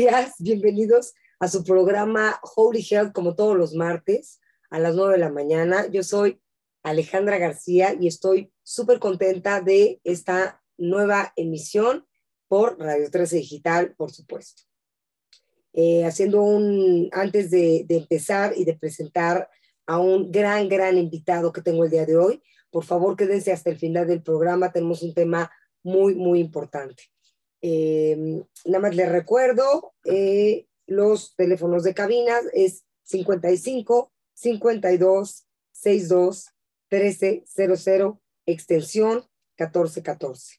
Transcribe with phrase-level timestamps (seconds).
[0.00, 5.18] días, bienvenidos a su programa Holy Health, como todos los martes a las 9 de
[5.18, 5.88] la mañana.
[5.88, 6.40] Yo soy
[6.82, 12.06] Alejandra García y estoy súper contenta de esta nueva emisión
[12.48, 14.62] por Radio 13 Digital, por supuesto.
[15.74, 19.50] Eh, haciendo un, antes de, de empezar y de presentar
[19.84, 23.68] a un gran, gran invitado que tengo el día de hoy, por favor quédense hasta
[23.68, 25.50] el final del programa, tenemos un tema
[25.82, 27.02] muy, muy importante.
[27.62, 36.48] Eh, nada más les recuerdo, eh, los teléfonos de cabina es 55 52 62
[36.90, 39.24] 1300 extensión
[39.58, 40.56] 1414.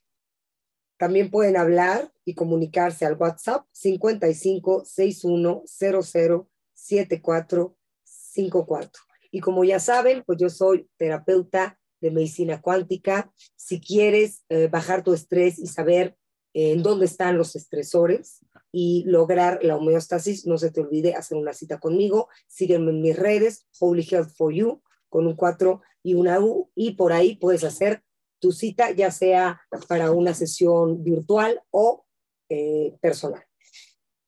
[0.98, 9.04] También pueden hablar y comunicarse al WhatsApp 55 61 00 7454.
[9.32, 13.32] Y como ya saben, pues yo soy terapeuta de medicina cuántica.
[13.56, 16.18] Si quieres eh, bajar tu estrés y saber
[16.54, 18.40] en dónde están los estresores
[18.72, 22.30] y lograr la homeostasis, no se te olvide hacer una cita conmigo.
[22.48, 26.92] Sígueme en mis redes, Holy Health for You, con un 4 y una U, y
[26.92, 28.04] por ahí puedes hacer
[28.40, 32.06] tu cita, ya sea para una sesión virtual o
[32.50, 33.44] eh, personal,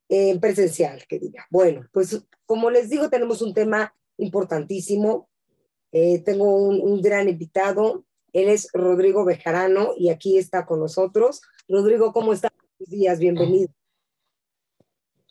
[0.08, 1.48] eh, presencial, que diga.
[1.50, 5.30] Bueno, pues como les digo, tenemos un tema importantísimo.
[5.92, 11.42] Eh, tengo un, un gran invitado, él es Rodrigo Bejarano y aquí está con nosotros.
[11.68, 12.52] Rodrigo, ¿cómo estás?
[12.80, 13.72] Buenos días, bienvenido.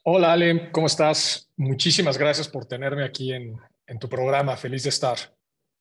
[0.04, 1.50] Hola Ale, ¿cómo estás?
[1.56, 5.18] Muchísimas gracias por tenerme aquí en, en, tu programa, feliz de estar.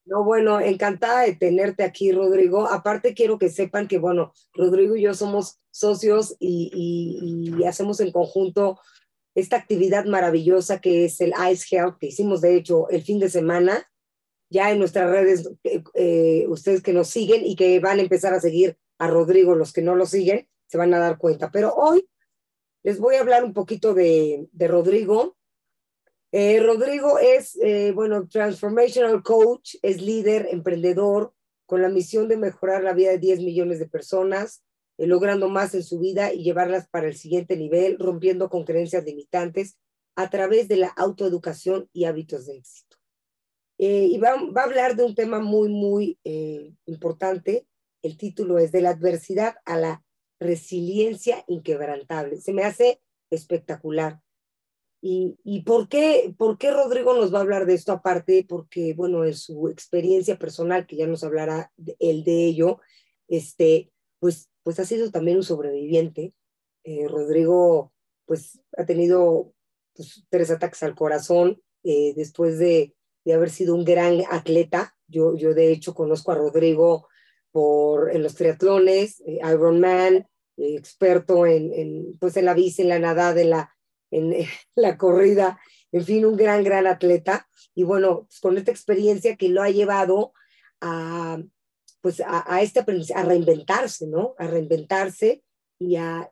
[0.05, 2.67] No, bueno, encantada de tenerte aquí, Rodrigo.
[2.67, 7.99] Aparte, quiero que sepan que, bueno, Rodrigo y yo somos socios y, y, y hacemos
[7.99, 8.79] en conjunto
[9.35, 13.29] esta actividad maravillosa que es el Ice Health, que hicimos de hecho el fin de
[13.29, 13.90] semana,
[14.51, 18.33] ya en nuestras redes, eh, eh, ustedes que nos siguen y que van a empezar
[18.33, 21.49] a seguir a Rodrigo, los que no lo siguen, se van a dar cuenta.
[21.51, 22.07] Pero hoy
[22.83, 25.37] les voy a hablar un poquito de, de Rodrigo.
[26.33, 27.57] Eh, Rodrigo es,
[27.95, 31.33] bueno, Transformational Coach, es líder, emprendedor,
[31.65, 34.63] con la misión de mejorar la vida de 10 millones de personas,
[34.97, 39.77] logrando más en su vida y llevarlas para el siguiente nivel, rompiendo con creencias limitantes
[40.15, 42.90] a través de la autoeducación y hábitos de éxito.
[43.83, 46.19] Y va, va, a hablar de un tema muy, muy
[46.85, 47.67] importante,
[48.03, 50.03] el título es De la adversidad a la
[50.39, 52.41] resiliencia inquebrantable.
[52.41, 54.19] Se me hace espectacular.
[55.01, 58.45] ¿Y, y por, qué, por qué Rodrigo nos va a hablar de esto aparte?
[58.47, 62.79] Porque, bueno, en su experiencia personal, que ya nos hablará de, él de ello,
[63.27, 66.33] este, pues, pues ha sido también un sobreviviente.
[66.83, 67.93] Eh, Rodrigo,
[68.25, 69.53] pues, ha tenido
[69.95, 72.95] pues, tres ataques al corazón eh, después de,
[73.25, 74.95] de, haber sido un gran atleta.
[75.07, 77.07] Yo, yo, de hecho, conozco a Rodrigo
[77.51, 80.27] por, en los triatlones, eh, Ironman,
[80.57, 83.75] eh, experto en, en, pues en la bici, en la nadada, en la,
[84.11, 84.33] en,
[84.75, 85.59] la corrida,
[85.91, 87.47] en fin, un gran, gran atleta.
[87.75, 90.33] Y bueno, pues con esta experiencia que lo ha llevado
[90.79, 91.41] a,
[92.01, 92.83] pues a, a, este,
[93.15, 94.35] a reinventarse, ¿no?
[94.37, 95.43] A reinventarse
[95.79, 96.31] y a,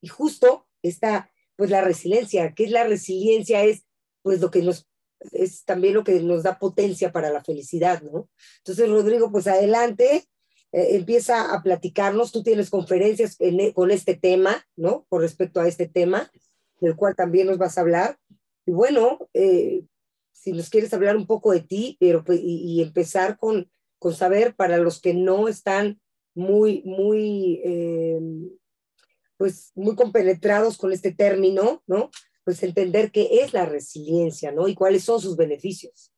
[0.00, 3.64] y justo esta, pues la resiliencia, ¿qué es la resiliencia?
[3.64, 3.84] Es
[4.22, 4.89] pues lo que nos
[5.32, 8.28] es también lo que nos da potencia para la felicidad, ¿no?
[8.58, 10.24] Entonces, Rodrigo, pues adelante,
[10.72, 15.06] eh, empieza a platicarnos, tú tienes conferencias en, con este tema, ¿no?
[15.08, 16.30] Con respecto a este tema,
[16.80, 18.18] del cual también nos vas a hablar.
[18.66, 19.84] Y bueno, eh,
[20.32, 24.14] si nos quieres hablar un poco de ti, pero pues, y, y, empezar con, con
[24.14, 26.00] saber para los que no están
[26.34, 28.20] muy, muy, eh,
[29.36, 32.10] pues muy compenetrados con este término, ¿no?
[32.44, 34.68] Pues entender qué es la resiliencia, ¿no?
[34.68, 36.12] Y cuáles son sus beneficios.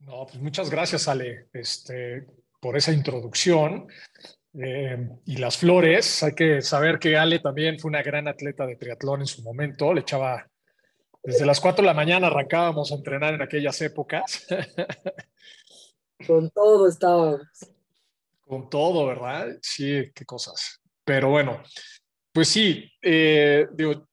[0.00, 2.26] No, pues muchas gracias, Ale, este,
[2.60, 3.88] por esa introducción.
[4.54, 8.76] Eh, y las flores, hay que saber que Ale también fue una gran atleta de
[8.76, 10.48] triatlón en su momento, le echaba
[11.22, 14.46] desde las 4 de la mañana arrancábamos a entrenar en aquellas épocas.
[16.26, 17.42] Con todo estábamos.
[18.40, 19.48] Con todo, ¿verdad?
[19.60, 20.80] Sí, qué cosas.
[21.04, 21.62] Pero bueno,
[22.32, 24.08] pues sí, eh, digo,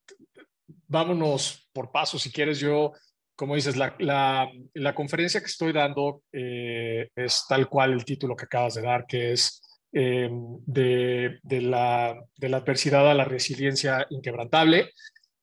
[0.88, 2.92] vámonos por paso, si quieres, yo,
[3.34, 4.50] como dices, la,
[4.94, 9.32] conferencia que estoy dando eh, es tal cual el título que acabas de dar, que
[9.32, 10.28] es eh,
[10.66, 14.92] de, de, la, de la adversidad a la resiliencia inquebrantable.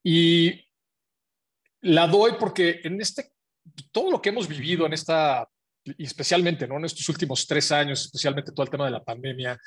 [0.04, 0.68] Y
[1.82, 3.32] la doy porque en este,
[3.92, 5.48] todo lo que hemos vivido en esta,
[5.86, 6.78] y especialmente ¿no?
[6.78, 9.60] en estos últimos tres años, especialmente todo el tema de la pandemia,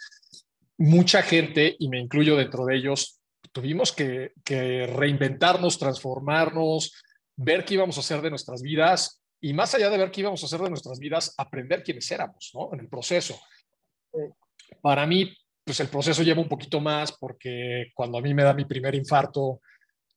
[0.78, 3.20] mucha gente, y me incluyo dentro de ellos,
[3.56, 7.02] tuvimos que, que, reinventarnos, transformarnos,
[7.36, 10.42] ver qué íbamos a hacer de nuestras vidas y más allá de ver qué íbamos
[10.42, 12.68] a hacer de nuestras vidas, aprender quiénes éramos, ¿no?
[12.74, 13.40] En el proceso.
[14.82, 18.52] Para mí, pues el proceso lleva un poquito más porque cuando a mí me da
[18.52, 19.62] mi primer infarto,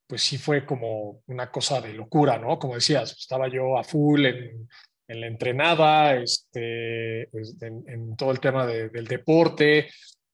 [0.06, 2.60] pues sí fue como una cosa de locura, ¿no?
[2.60, 4.68] Como decías, estaba yo a full en,
[5.08, 9.90] en la entrenada, este, pues, en, todo el tema del deporte,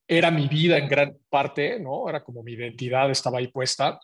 [0.07, 2.07] era mi vida en gran parte, ¿no?
[2.09, 3.99] Era como mi identidad estaba ahí puesta.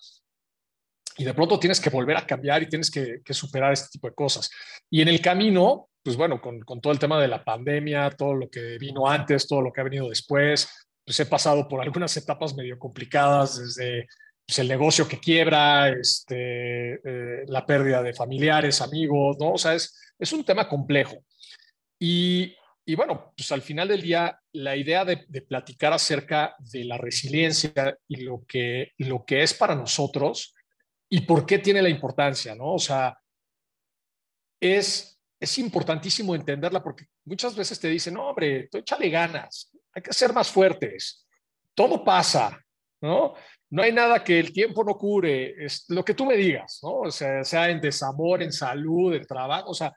[1.18, 4.16] Y de pronto tienes que volver a cambiar y tienes que, superar este tipo de
[4.16, 4.50] cosas.
[4.90, 8.34] Y en el camino, pues bueno, con, con, todo el tema de la pandemia, todo
[8.34, 12.16] lo que vino antes, todo lo que ha venido después, pues he pasado por algunas
[12.18, 14.08] etapas medio complicadas, desde
[14.46, 19.54] pues, el negocio que quiebra, este, eh, la pérdida de familiares, amigos, ¿no?
[19.54, 21.18] O sea, es, es un tema complejo.
[22.00, 22.56] Y,
[22.92, 26.98] y, bueno, pues al final del día, la idea de, de, platicar acerca de la
[26.98, 30.54] resiliencia y lo que, lo que es para nosotros
[31.10, 32.74] y por qué tiene la importancia, ¿no?
[32.74, 33.18] O sea,
[34.60, 40.12] es, es importantísimo entenderla porque muchas veces te dicen, no, hombre, échale ganas, hay que
[40.12, 41.26] ser más fuertes,
[41.74, 42.60] todo pasa,
[43.00, 43.36] ¿no?
[43.70, 47.04] No hay nada que el tiempo no cure, es lo que tú me digas, ¿no?
[47.04, 49.94] O sea, sea en desamor, en salud, en trabajo, o sea,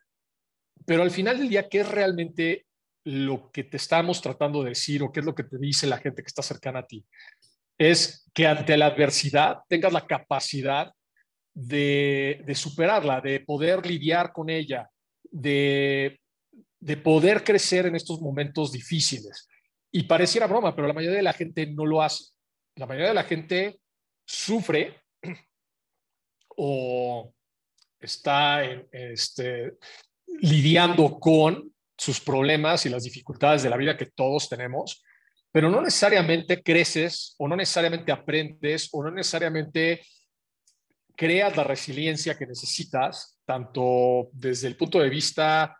[0.87, 2.67] pero al final del día, ¿qué es realmente
[3.05, 5.99] lo que te estamos tratando de decir o qué es lo que te dice la
[5.99, 7.05] gente que está cercana a ti?
[7.79, 10.93] Es que ante la adversidad tengas la capacidad
[11.55, 14.89] de, de superarla, de poder lidiar con ella,
[15.31, 16.21] de,
[16.81, 19.49] de poder crecer en estos momentos difíciles.
[19.91, 22.33] Y pareciera broma, pero la mayoría de la gente no lo hace.
[22.77, 23.81] La mayoría de la gente
[24.27, 25.01] sufre
[26.57, 27.33] o
[28.01, 29.75] está este,
[30.27, 31.74] lidiando con
[32.05, 35.03] sus problemas y las dificultades de la vida que todos tenemos,
[35.51, 40.03] pero no necesariamente creces o no necesariamente aprendes o no necesariamente
[41.17, 45.79] creas la resiliencia que necesitas, tanto desde el punto de vista,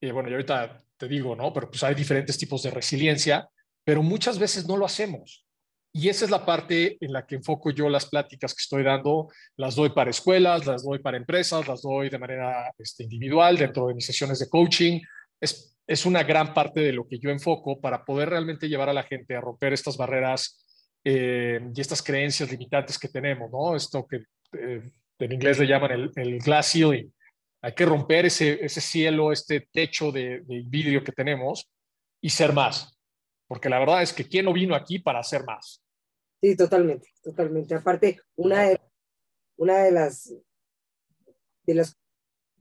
[0.00, 1.52] eh, bueno, yo ahorita te digo, ¿no?
[1.52, 3.48] Pero pues hay diferentes tipos de resiliencia,
[3.84, 5.46] pero muchas veces no lo hacemos.
[5.94, 9.28] Y esa es la parte en la que enfoco yo las pláticas que estoy dando.
[9.56, 13.86] Las doy para escuelas, las doy para empresas, las doy de manera este, individual dentro
[13.86, 15.00] de mis sesiones de coaching.
[15.42, 18.94] Es, es una gran parte de lo que yo enfoco para poder realmente llevar a
[18.94, 20.64] la gente a romper estas barreras
[21.04, 23.74] eh, y estas creencias limitantes que tenemos, ¿no?
[23.74, 27.12] Esto que eh, en inglés le llaman el, el, glass ceiling.
[27.60, 31.68] Hay que romper ese, ese cielo, este techo de, de vidrio que tenemos
[32.20, 32.96] y ser más.
[33.48, 35.82] Porque la verdad es que ¿quién no vino aquí para hacer más?
[36.40, 37.74] Sí, totalmente, totalmente.
[37.74, 38.80] Aparte, una de,
[39.56, 40.32] una de las
[41.64, 41.96] de las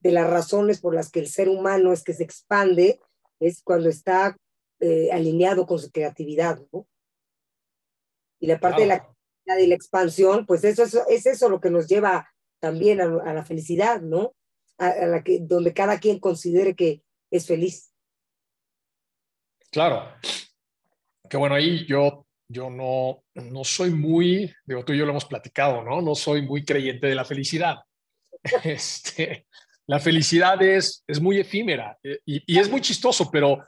[0.01, 2.99] de las razones por las que el ser humano es que se expande
[3.39, 4.37] es cuando está
[4.79, 6.87] eh, alineado con su creatividad, ¿no?
[8.39, 9.07] Y la parte de la
[9.45, 14.01] de la expansión, pues eso, es eso lo que nos lleva también a, la felicidad,
[14.01, 14.33] ¿no?
[14.77, 17.91] A, la que, donde cada quien considere que es feliz.
[19.71, 20.07] Claro.
[21.29, 25.25] Que bueno, ahí yo yo no, no soy muy, digo, tú y yo lo hemos
[25.25, 26.01] platicado, ¿no?
[26.01, 27.77] No soy muy creyente de la felicidad.
[28.63, 29.45] Este,
[29.91, 33.61] la felicidad es, es muy efímera eh, y, y, es muy chistoso, pero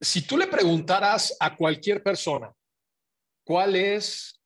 [0.00, 2.50] si tú le preguntaras a cualquier persona
[3.44, 4.40] cuál es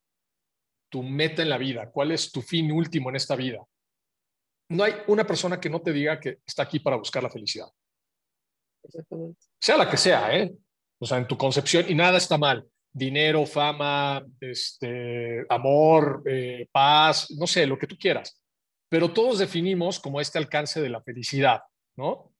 [0.90, 3.64] tu meta en la vida, cuál es tu fin último en esta vida,
[4.70, 7.68] no hay una persona que no te diga que está aquí para buscar la felicidad.
[9.60, 10.52] Sea la que sea, ¿eh?
[10.98, 17.30] O sea, en tu concepción, y nada está mal dinero, fama, este, amor, eh, paz,
[17.30, 18.41] no sé, lo que tú quieras.
[18.92, 21.62] Pero todos definimos como este alcance de la felicidad,
[21.96, 22.30] ¿no?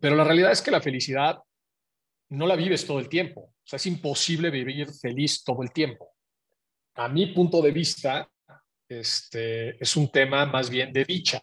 [0.00, 1.38] Pero la realidad es que la felicidad
[2.30, 3.42] no la vives todo el tiempo.
[3.42, 6.10] O sea, es imposible vivir feliz todo el tiempo.
[6.96, 8.28] A mi punto de vista,
[8.88, 11.40] este, es un tema más bien de dicha,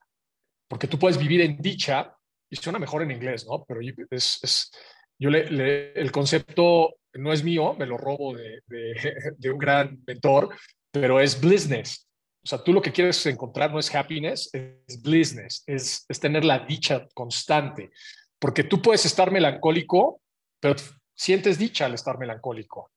[0.68, 2.14] porque tú puedes vivir en dicha,
[2.50, 3.64] y suena mejor en inglés, ¿no?
[3.66, 3.80] Pero
[4.12, 4.72] es, es
[5.18, 10.54] yo le, el concepto no es mío, me lo robo de, de, un gran mentor,
[10.92, 12.07] pero es blissness.
[12.48, 16.46] O sea, tú lo que quieres encontrar no es happiness, es blissness, es, es tener
[16.46, 17.92] la dicha constante.
[18.40, 20.22] Porque tú puedes estar melancólico,
[20.62, 20.76] pero
[21.14, 22.90] sientes dicha al estar melancólico.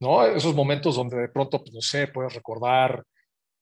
[0.00, 0.26] ¿no?
[0.26, 3.02] Esos momentos donde de pronto, pues, no sé, puedes recordar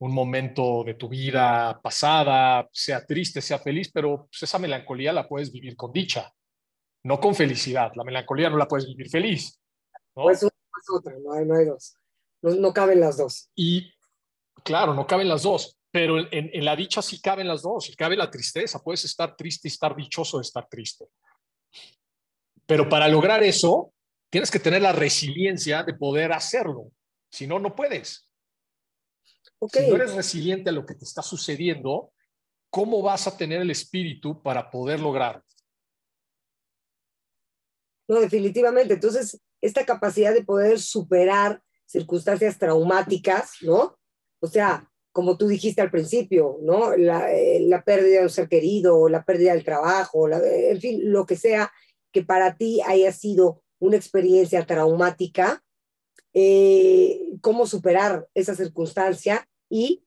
[0.01, 5.29] un momento de tu vida pasada, sea triste, sea feliz, pero pues, esa melancolía la
[5.29, 6.33] puedes vivir con dicha,
[7.05, 7.93] no con felicidad.
[7.95, 9.61] La melancolía no la puedes vivir feliz.
[10.17, 10.25] ¿no?
[10.25, 11.95] Pues una es otra, no hay, no hay dos.
[12.43, 13.53] No, no, caben las dos.
[13.55, 13.93] Y
[14.63, 17.95] claro, no caben las dos, pero en, en, la dicha sí caben las dos, y
[17.95, 18.83] cabe la tristeza.
[18.83, 21.07] Puedes estar triste y estar dichoso de estar triste.
[22.67, 23.95] Pero para lograr eso,
[24.31, 26.93] tienes que tener la resiliencia de poder hacerlo.
[27.31, 28.29] Si no, no puedes.
[29.59, 29.85] Okay.
[29.85, 32.13] Si no eres resiliente a lo que te está sucediendo,
[32.71, 35.43] ¿cómo vas a tener el espíritu para poder lograrlo?
[38.09, 38.95] No, definitivamente.
[38.95, 43.98] Entonces, esta capacidad de poder superar circunstancias traumáticas, ¿no?
[44.41, 46.97] O sea, como tú dijiste al principio, ¿no?
[46.97, 51.11] La, eh, la, pérdida de un ser querido, la pérdida del trabajo, la, en fin,
[51.11, 51.73] lo que sea
[52.13, 55.63] que para ti haya sido una experiencia traumática,
[56.35, 60.05] eh, cómo superar esa circunstancia y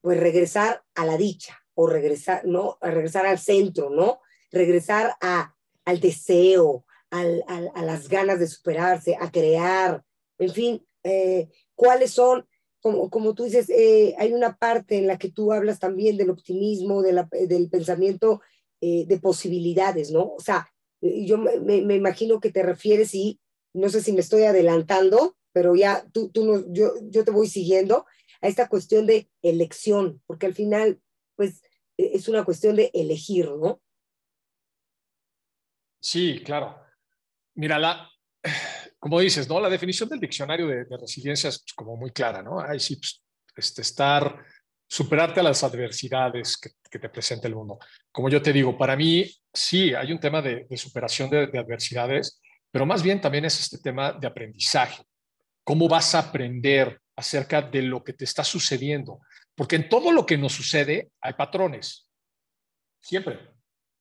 [0.00, 2.78] pues regresar a la dicha o regresar, ¿no?
[2.80, 4.20] A regresar al centro, ¿no?
[4.50, 10.02] Regresar a, al deseo, al, a las ganas de superarse, a crear,
[10.38, 12.46] en fin, eh, cuáles son
[12.80, 16.30] como, como tú dices, eh, hay una parte en la que tú hablas también del
[16.30, 18.40] optimismo, de la, del pensamiento
[18.80, 20.34] eh, de posibilidades, ¿no?
[20.34, 20.72] O sea,
[21.02, 23.38] eh, yo me, me, imagino que te refieres y
[23.74, 27.48] no sé si me estoy adelantando, pero ya tú, tú no, yo, yo te voy
[27.48, 28.06] siguiendo
[28.40, 31.00] a esta cuestión de elección, porque al final,
[31.36, 31.62] pues,
[31.98, 33.80] e, es una cuestión de elegir, ¿no?
[36.00, 36.76] Sí, claro.
[37.54, 38.08] Mira, la,
[39.00, 39.58] como dices, ¿no?
[39.58, 42.60] La definición del diccionario de, resiliencia es pues, como muy clara, ¿no?
[42.60, 43.24] Hay sí, pues,
[43.56, 44.44] este, estar,
[44.86, 47.78] superarte a las adversidades que, te presenta el mundo.
[48.12, 52.40] Como yo te digo, para mí sí hay un tema de, superación de, adversidades,
[52.70, 55.02] pero más bien también es este tema de aprendizaje.
[55.64, 59.20] ¿Cómo vas a aprender acerca de lo que te está sucediendo?
[59.54, 62.08] Porque en todo lo que nos sucede hay patrones.
[63.00, 63.38] Siempre.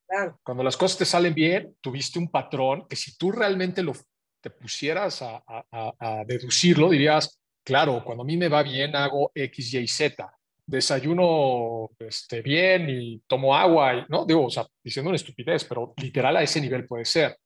[0.07, 0.39] Claro.
[0.43, 3.93] Cuando las cosas te salen bien, tuviste un patrón que si tú realmente lo
[4.41, 9.87] te pusieras a, deducirlo, dirías, claro, cuando a mí me va bien hago X, Y,
[9.87, 10.31] Z.
[10.65, 14.25] Desayuno este, bien y tomo agua, y, ¿no?
[14.25, 17.37] Digo, o sea, diciendo una estupidez, pero literal a ese nivel puede ser.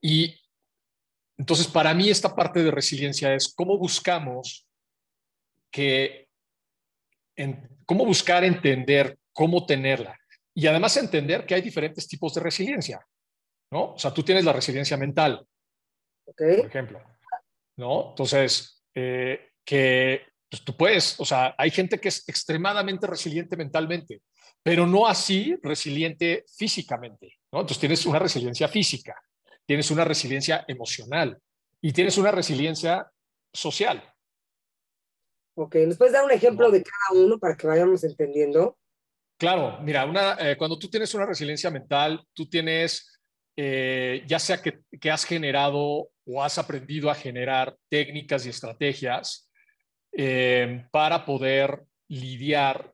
[0.00, 0.34] Y
[1.36, 4.66] entonces, para mí, esta parte de resiliencia es cómo buscamos
[5.70, 6.28] que,
[7.36, 10.18] en, cómo buscar entender cómo tenerla.
[10.54, 13.00] Y además entender que hay diferentes tipos de resiliencia.
[13.70, 13.94] ¿No?
[13.94, 15.46] O sea, tú tienes la resiliencia mental,
[16.24, 17.00] por ejemplo,
[17.76, 18.10] ¿no?
[18.10, 24.22] Entonces, eh, que pues, tú puedes, o sea, hay gente que es extremadamente resiliente mentalmente,
[24.62, 27.60] pero no así resiliente físicamente, ¿no?
[27.60, 29.14] Entonces tienes una resiliencia física,
[29.66, 31.38] tienes una resiliencia emocional
[31.80, 33.10] y tienes una resiliencia
[33.52, 34.02] social.
[35.54, 38.78] Ok, ¿nos puedes dar un ejemplo de cada uno para que vayamos entendiendo?
[39.36, 43.19] Claro, mira, una, eh, cuando tú tienes una resiliencia mental, tú tienes
[43.56, 44.80] eh, ya sea que,
[45.10, 49.50] has generado o has aprendido a generar técnicas y estrategias
[50.12, 52.92] eh, para poder lidiar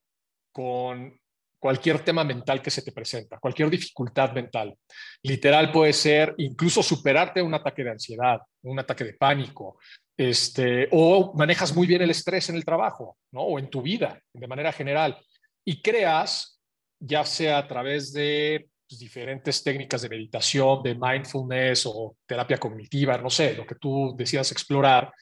[0.52, 1.18] con
[1.58, 4.76] cualquier tema mental que se te presenta, cualquier dificultad mental.
[5.22, 9.78] Literal puede ser incluso superarte un ataque de ansiedad, un ataque de pánico,
[10.16, 13.42] este, o manejas muy bien el estrés en el trabajo, ¿no?
[13.42, 15.18] O en tu vida, de manera general,
[15.64, 16.60] y creas,
[17.00, 23.18] ya sea a través de pues, diferentes técnicas de meditación, de mindfulness o terapia cognitiva,
[23.18, 25.12] no sé, lo que tú decidas explorar,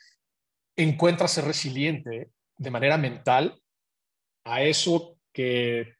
[0.76, 3.60] encuentras ser resiliente de manera mental
[4.44, 5.94] a eso que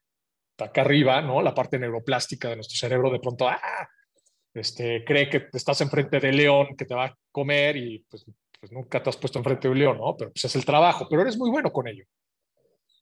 [0.59, 1.43] acá arriba, ¿no?
[1.43, 3.89] La parte neuroplástica de nuestro cerebro de pronto, ah,
[4.53, 8.25] este, cree que estás enfrente de león que te va a comer y pues,
[8.61, 10.17] pues, nunca te has puesto enfrente de un león, ¿no?
[10.17, 12.05] Pero pues es el trabajo, pero eres muy bueno con ello.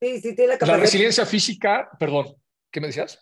[0.01, 2.35] Sí, sí, tiene la La resiliencia física, perdón,
[2.71, 3.21] ¿qué me decías?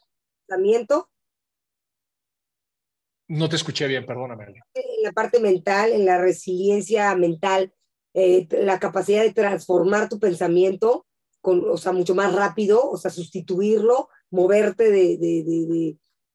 [3.31, 4.47] No te escuché bien, perdóname.
[4.75, 7.73] En la parte mental, en la resiliencia mental,
[8.13, 11.07] eh, la capacidad de transformar tu pensamiento,
[11.41, 15.45] con, o sea, mucho más rápido, o sea, sustituirlo, moverte de, de,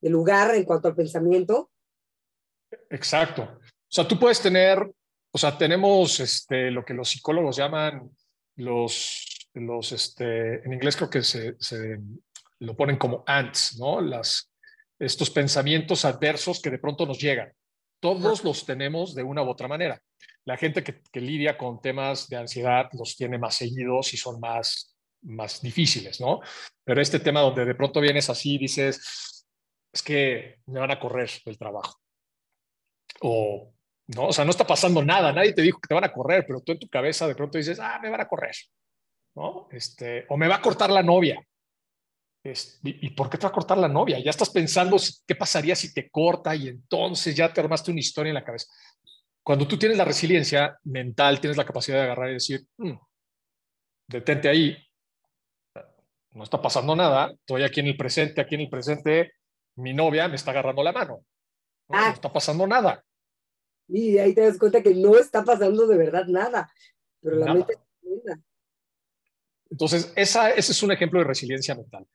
[0.00, 1.70] de, lugar en cuanto al pensamiento.
[2.88, 3.42] Exacto.
[3.42, 4.90] O sea, tú puedes tener,
[5.30, 8.10] o sea, tenemos este, lo que los psicólogos llaman
[8.54, 12.00] los, los este, en inglés creo que se, se
[12.60, 14.00] lo ponen como ants, ¿no?
[14.00, 14.50] Las,
[14.98, 17.52] estos pensamientos adversos que de pronto nos llegan.
[18.00, 20.00] Todos los tenemos de una u otra manera.
[20.44, 24.96] La gente que, lidia con temas de ansiedad los tiene más seguidos y son más,
[25.22, 26.40] más difíciles, ¿no?
[26.84, 29.46] Pero este tema donde de pronto vienes así y dices,
[29.92, 31.98] es que me van a correr del trabajo.
[33.22, 33.72] O,
[34.08, 36.44] no, o sea, no está pasando nada, nadie te dijo que te van a correr,
[36.46, 38.54] pero tú en tu cabeza de pronto dices, ah, me van a correr,
[39.34, 39.68] ¿no?
[39.72, 41.42] Este, o me va a cortar la novia,
[42.82, 44.18] ¿Y por qué te va a cortar la novia?
[44.18, 48.30] Ya estás pensando qué pasaría si te corta y entonces ya te armaste una historia
[48.30, 48.66] en la cabeza.
[49.42, 52.94] Cuando tú tienes la resiliencia mental, tienes la capacidad de agarrar y decir, mm,
[54.08, 54.76] detente ahí,
[56.32, 59.32] no está pasando nada, estoy aquí en el presente, aquí en el presente,
[59.76, 61.24] mi novia me está agarrando la mano,
[61.88, 62.10] no, ah.
[62.12, 63.04] está pasando nada.
[63.88, 66.70] Y ahí te das cuenta que no está pasando de verdad nada,
[67.20, 67.74] pero la mente
[69.70, 72.06] entonces, esa, ese es un ejemplo de resiliencia mental.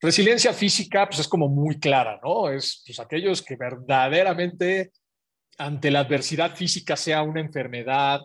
[0.00, 2.48] Resiliencia física, pues es como muy clara, ¿no?
[2.48, 4.92] Es pues, aquellos que verdaderamente
[5.60, 8.22] ante la adversidad física, sea una enfermedad,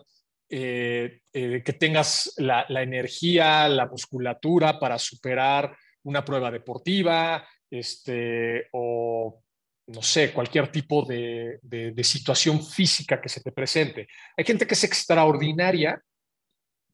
[0.48, 9.42] eh, eh, que tengas la, energía, la musculatura para superar una prueba deportiva, este, o
[9.88, 14.08] no sé, cualquier tipo de, de, situación física que se te presente.
[14.36, 16.00] Hay gente que es extraordinaria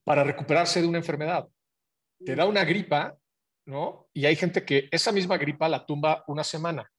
[0.03, 1.47] para recuperarse de una enfermedad.
[2.25, 3.17] Te da una gripa,
[3.67, 4.09] ¿no?
[4.13, 6.91] Y hay gente que esa misma gripa la tumba una semana.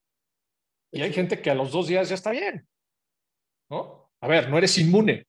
[0.91, 2.67] Y hay gente que a los dos días ya está bien,
[3.69, 4.11] ¿no?
[4.21, 5.27] A ver, no eres inmune,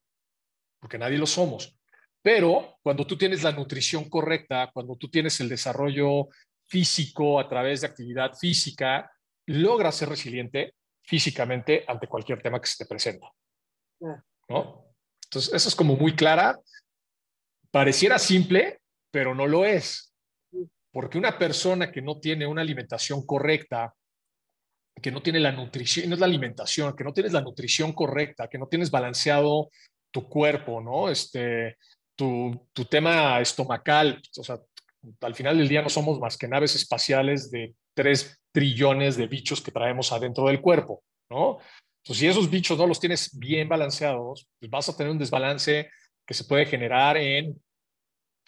[0.79, 1.77] porque nadie lo somos.
[2.23, 6.29] Pero cuando tú tienes la nutrición correcta, cuando tú tienes el desarrollo
[6.67, 9.11] físico a través de actividad física,
[9.47, 13.31] logras ser resiliente físicamente ante cualquier tema que se te presenta.
[14.49, 14.95] ¿no?
[15.25, 16.59] Entonces, eso es como muy clara.
[17.71, 20.14] Pareciera simple, pero no lo es.
[20.95, 23.93] Porque una persona que no tiene una alimentación correcta,
[25.03, 28.47] que no tiene la nutrición, no es la alimentación, que no tienes la nutrición correcta,
[28.47, 29.71] que no tienes balanceado
[30.13, 31.09] tu cuerpo, ¿no?
[31.09, 31.79] Este,
[32.15, 34.61] tu, tu tema estomacal, o sea,
[35.21, 39.61] al final del día no somos más que naves espaciales de 3 trillones de bichos
[39.61, 41.59] que traemos adentro del cuerpo, ¿no?
[42.05, 45.91] Entonces, si esos bichos no los tienes bien balanceados, pues vas a tener un desbalance
[46.25, 47.61] que se puede generar en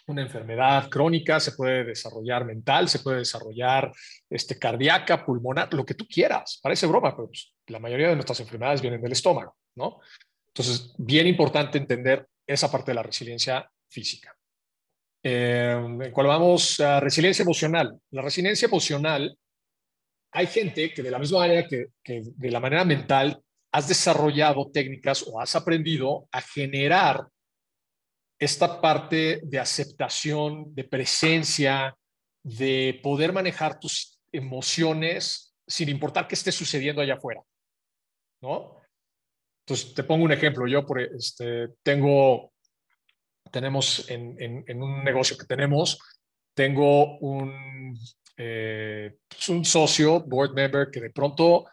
[0.07, 3.91] una enfermedad crónica, se puede desarrollar mental, se puede desarrollar
[4.29, 6.59] este, cardíaca, pulmonar, lo que tú quieras.
[6.63, 9.99] Parece broma, pero pues, la mayoría de nuestras enfermedades vienen del estómago, ¿no?
[10.47, 14.33] Entonces, bien importante entender esa parte de la resiliencia física.
[15.21, 17.99] Eh, en cual vamos a resiliencia emocional.
[18.11, 19.37] La resiliencia emocional,
[20.31, 23.41] hay gente que de la misma manera que, que de la manera mental
[23.73, 27.27] has desarrollado técnicas o has aprendido a generar
[28.39, 31.97] esta parte de aceptación, de presencia,
[32.43, 37.41] de poder manejar tus emociones sin importar qué esté sucediendo allá afuera,
[38.41, 38.77] ¿no?
[39.65, 40.65] Entonces, te pongo un ejemplo.
[40.65, 42.53] Yo por, este, tengo,
[43.51, 45.99] tenemos en, un negocio que tenemos,
[46.53, 47.93] tengo un,
[48.37, 51.69] eh, pues, un socio, board member, que de pronto, o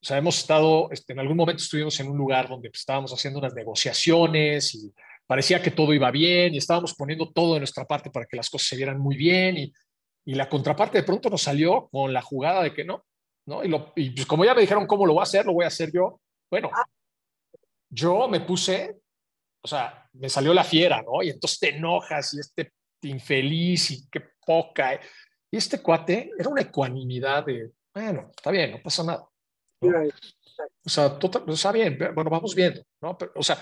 [0.00, 3.40] sea, hemos estado, este, en algún momento estuvimos en un lugar donde pues, estábamos haciendo
[3.40, 4.92] unas negociaciones y
[5.32, 8.50] parecía que todo iba bien y estábamos poniendo todo de nuestra parte para que las
[8.50, 9.72] cosas se vieran muy bien y,
[10.26, 13.06] y la contraparte de pronto nos salió con la jugada de que no,
[13.46, 13.64] ¿no?
[13.64, 15.64] Y, lo, y pues como ya me dijeron cómo lo voy a hacer, lo voy
[15.64, 16.20] a hacer yo.
[16.50, 16.84] Bueno, ah.
[17.88, 18.98] yo me puse,
[19.62, 21.22] o sea, me salió la fiera, ¿no?
[21.22, 25.00] Y entonces te enojas y este infeliz y qué poca.
[25.50, 29.26] Y este cuate era una ecuanimidad de, bueno, está bien, no pasa nada.
[29.80, 33.16] O sea, total, está bien, bueno, vamos viendo, ¿no?
[33.16, 33.56] Pero, o sea,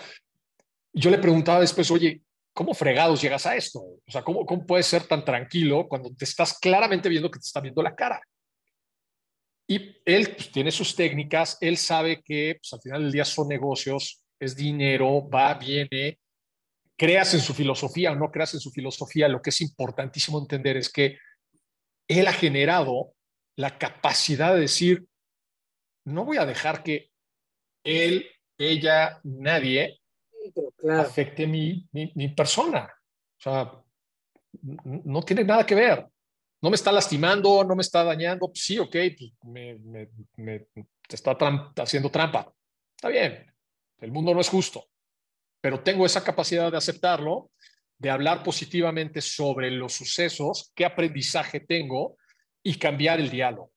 [0.92, 2.22] yo le preguntaba después, oye,
[2.52, 3.80] ¿cómo fregados llegas a esto?
[3.80, 7.46] O sea, ¿cómo, ¿cómo puedes ser tan tranquilo cuando te estás claramente viendo que te
[7.46, 8.20] está viendo la cara?
[9.68, 13.48] Y él pues, tiene sus técnicas, él sabe que pues, al final del día son
[13.48, 16.18] negocios, es dinero, va, viene,
[16.96, 20.76] creas en su filosofía o no creas en su filosofía, lo que es importantísimo entender
[20.76, 21.18] es que
[22.08, 23.14] él ha generado
[23.56, 25.06] la capacidad de decir,
[26.04, 27.10] no voy a dejar que
[27.84, 29.99] él, ella, nadie
[30.88, 32.84] afecte mi, mi, persona.
[32.84, 33.72] O sea,
[34.62, 36.06] no tiene nada que ver.
[36.62, 38.48] No me está lastimando, no me está dañando.
[38.48, 40.66] Pues sí, ok, pues me, me,
[41.08, 41.36] está
[41.76, 42.52] haciendo trampa.
[42.96, 43.52] Está bien,
[43.98, 44.88] el mundo no es justo,
[45.60, 47.50] pero tengo esa capacidad de aceptarlo,
[47.96, 52.16] de hablar positivamente sobre los sucesos, qué aprendizaje tengo
[52.62, 53.72] y cambiar el diálogo.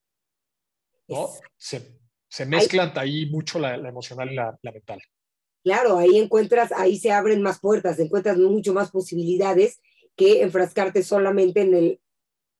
[1.08, 1.30] ¿no?
[1.56, 5.02] Se, se mezclan ahí mucho la, emocional y la mental
[5.64, 9.82] claro, ahí encuentras, ahí se abren más puertas, encuentras mucho más posibilidades
[10.16, 12.02] que enfrascarte solamente en el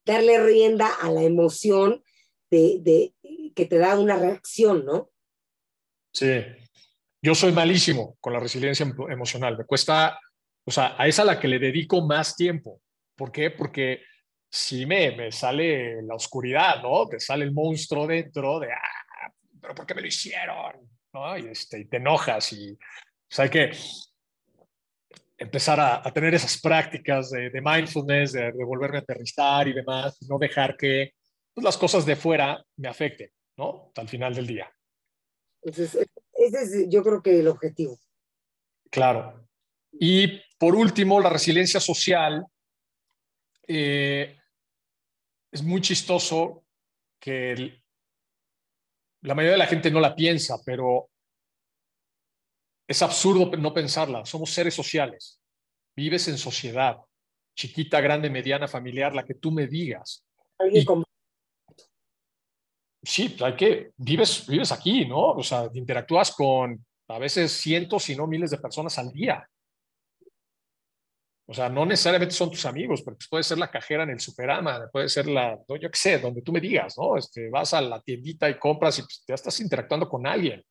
[0.04, 2.02] darle rienda a la emoción
[2.50, 3.12] de,
[3.54, 5.10] que te da una reacción, ¿no?
[6.12, 6.40] Sí,
[7.20, 10.18] yo soy malísimo con la resiliencia emocional, me cuesta,
[10.64, 12.80] o sea, a esa la que le dedico más tiempo.
[13.16, 13.50] ¿Por qué?
[13.50, 14.02] Porque
[14.48, 17.08] si me, me sale la oscuridad, ¿no?
[17.08, 20.93] Te sale el monstruo dentro de, ah, pero ¿por qué me lo hicieron?
[21.38, 22.76] Y, este, te enojas y
[23.28, 23.70] pues, hay que
[25.38, 30.76] empezar a, tener esas prácticas de, mindfulness, de, volverme a aterrizar y demás, no dejar
[30.76, 31.12] que
[31.52, 33.92] pues, las cosas de fuera me afecten, ¿no?
[33.96, 34.70] Al final del día.
[35.62, 37.98] ese es yo creo que el objetivo.
[38.90, 39.46] Claro.
[39.92, 42.44] Y por último, la resiliencia social.
[43.66, 44.36] Eh,
[45.50, 46.64] es muy chistoso
[47.20, 47.83] que el,
[49.24, 51.08] la mayoría de la gente no la piensa, pero
[52.86, 54.24] es absurdo no pensarla.
[54.26, 55.40] Somos seres sociales.
[55.96, 56.98] Vives en sociedad,
[57.56, 60.22] chiquita, grande, mediana, familiar, la que tú me digas.
[63.02, 65.30] sí, hay que, vives, vives aquí, ¿no?
[65.30, 69.48] O sea, interactúas con a veces cientos, si no miles de personas al día.
[71.46, 74.88] O sea, no necesariamente son tus amigos, porque puede ser la cajera en el Superama,
[74.90, 77.18] puede ser la, yo qué sé, donde tú me digas, ¿no?
[77.18, 80.64] Este, vas a la tiendita y compras y pues, ya estás interactuando con alguien.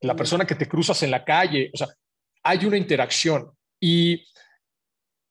[0.00, 1.86] La persona que te cruzas en la calle, o sea,
[2.42, 3.50] hay una interacción.
[3.78, 4.24] Y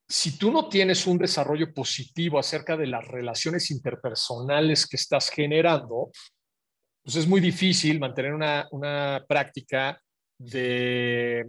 [0.08, 6.12] si tú no tienes un desarrollo positivo acerca de las relaciones interpersonales que estás generando,
[7.04, 10.02] pues es muy difícil mantener una, práctica
[10.38, 11.46] de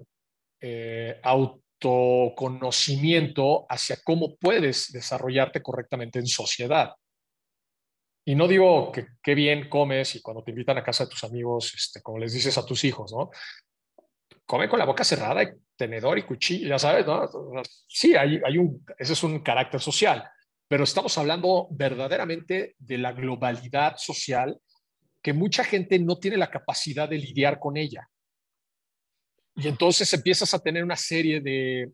[0.60, 1.20] eh,
[1.80, 6.92] autoconocimiento hacia cómo puedes desarrollarte correctamente en sociedad.
[8.24, 11.24] Y no digo que qué bien comes y cuando te invitan a casa de tus
[11.24, 13.30] amigos, este, como les dices a tus hijos, ¿no?
[14.46, 17.30] come con la boca cerrada y tenedor y cuchillo, ya sabes, ¿no?
[17.86, 18.58] Sí, hay, hay
[18.98, 20.28] ese es un carácter social,
[20.66, 24.60] pero estamos hablando verdaderamente de la globalidad social
[25.22, 28.08] que mucha gente no tiene la capacidad de lidiar con ella.
[29.60, 31.92] Y entonces empiezas a tener una serie de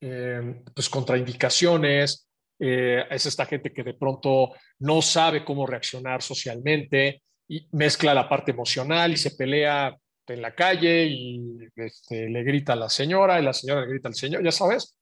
[0.00, 2.28] eh, pues, contraindicaciones.
[2.58, 8.28] Eh, es esta gente que de pronto no sabe cómo reaccionar socialmente y mezcla la
[8.28, 9.96] parte emocional y se pelea
[10.26, 14.08] en la calle y este, le grita a la señora y la señora le grita
[14.08, 14.96] al señor, ya sabes,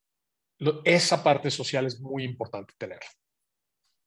[0.84, 3.00] esa parte social es muy importante tener.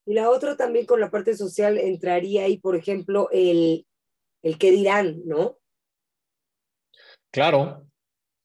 [0.05, 3.85] Y la otra también con la parte social entraría ahí, por ejemplo, el,
[4.41, 5.57] el qué dirán, ¿no?
[7.31, 7.85] Claro.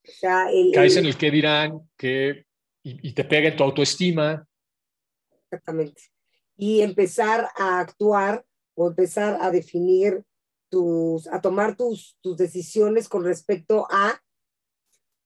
[0.07, 2.47] O sea, el, Caes en el qué dirán que,
[2.83, 4.47] y, y te pega en tu autoestima.
[5.45, 6.03] Exactamente.
[6.57, 8.45] Y empezar a actuar
[8.75, 10.25] o empezar a definir
[11.31, 14.21] a tomar tus, tus decisiones con respecto a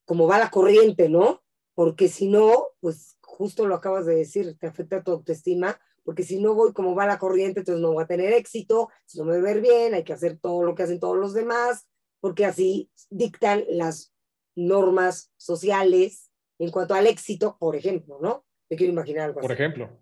[0.04, 1.42] cómo va la corriente, ¿no?
[1.74, 6.40] Porque si no, pues justo lo acabas de decir, te afecta tu autoestima, porque si
[6.40, 9.32] no voy como va la corriente, entonces no voy a tener éxito, si no me
[9.32, 11.87] voy a ver bien, hay que hacer todo lo que hacen todos los demás,
[12.20, 14.12] porque así dictan las
[14.56, 18.44] normas sociales en cuanto al éxito, por ejemplo, ¿no?
[18.68, 20.00] Te quiero imaginar algo Por ejemplo.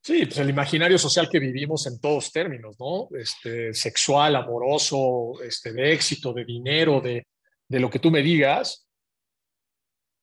[0.00, 3.08] Sí, pues el imaginario social que vivimos en todos términos, ¿no?
[3.16, 7.26] Este, sexual, amoroso, este, de éxito, de dinero, de,
[7.68, 8.88] de lo que tú me digas,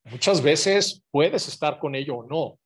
[0.05, 2.59] muchas veces puedes estar con ello o no.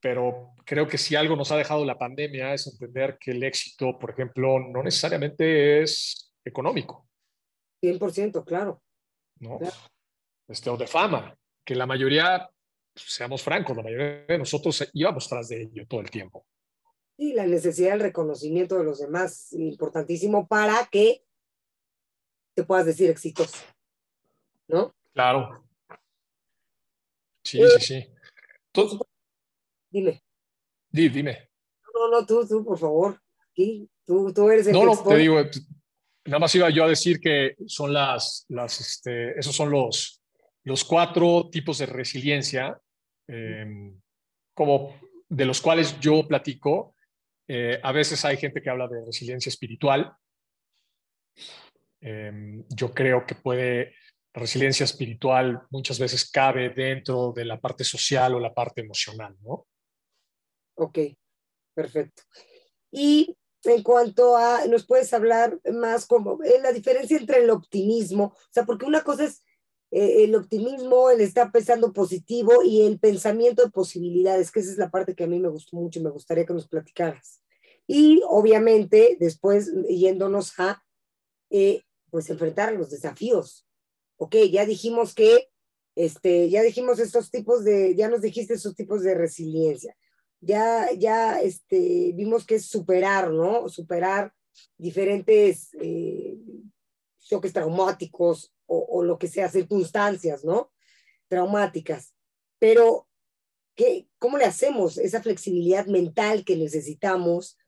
[0.00, 3.98] Pero creo que si algo nos ha dejado la pandemia es entender que el éxito,
[3.98, 7.08] por ejemplo, no necesariamente es económico.
[7.82, 8.82] 100%, claro.
[9.40, 9.58] ¿no?
[10.48, 12.50] Este, o de fama, que la mayoría
[12.94, 16.46] seamos francos, la mayoría de nosotros íbamos tras de ello todo el tiempo.
[17.16, 21.24] Sí, la necesidad del reconocimiento de los demás, importantísimo para que
[22.54, 23.58] te puedas decir exitoso,
[24.68, 24.94] ¿no?
[25.12, 25.64] Claro.
[27.44, 28.06] Sí, sí, sí.
[29.90, 30.22] dime.
[30.90, 31.50] dime.
[31.94, 33.20] No, no, tú, tú, por favor.
[34.04, 35.38] tú, tú eres el No, no, te digo,
[36.24, 40.22] nada más iba yo a decir que son las, las este, esos son los,
[40.64, 42.78] los cuatro tipos de resiliencia,
[43.26, 43.98] em,
[44.54, 46.94] como de los cuales yo platico.
[47.48, 50.12] Eh, a veces hay gente que habla de resiliencia espiritual.
[52.00, 53.94] Em, yo creo que puede,
[54.32, 59.66] resiliencia espiritual muchas veces cabe dentro de la parte social o la parte emocional, ¿no?
[60.76, 60.98] Ok,
[61.74, 62.22] perfecto.
[62.92, 68.24] Y en cuanto a, ¿nos puedes hablar más como eh, la diferencia entre el optimismo?
[68.24, 69.42] O sea, porque una cosa es
[69.90, 74.78] eh, el optimismo, el estar pensando positivo y el pensamiento de posibilidades, que esa es
[74.78, 77.42] la parte que a mí me gustó mucho y me gustaría que nos platicaras.
[77.86, 80.82] Y obviamente después yéndonos a,
[81.50, 83.66] eh, pues, enfrentar los desafíos.
[84.16, 85.48] Ok, ya dijimos que,
[85.96, 89.96] este, ya dijimos estos tipos de, ya nos dijiste esos tipos de resiliencia.
[90.40, 93.68] Ya, ya, este, vimos que es superar, ¿no?
[93.68, 94.32] Superar
[94.78, 96.38] diferentes eh,
[97.18, 100.72] choques traumáticos o, lo que sea, circunstancias, ¿no?
[101.28, 102.14] Traumáticas.
[102.60, 103.08] Pero,
[103.74, 107.58] ¿qué, ¿cómo le hacemos esa flexibilidad mental que necesitamos?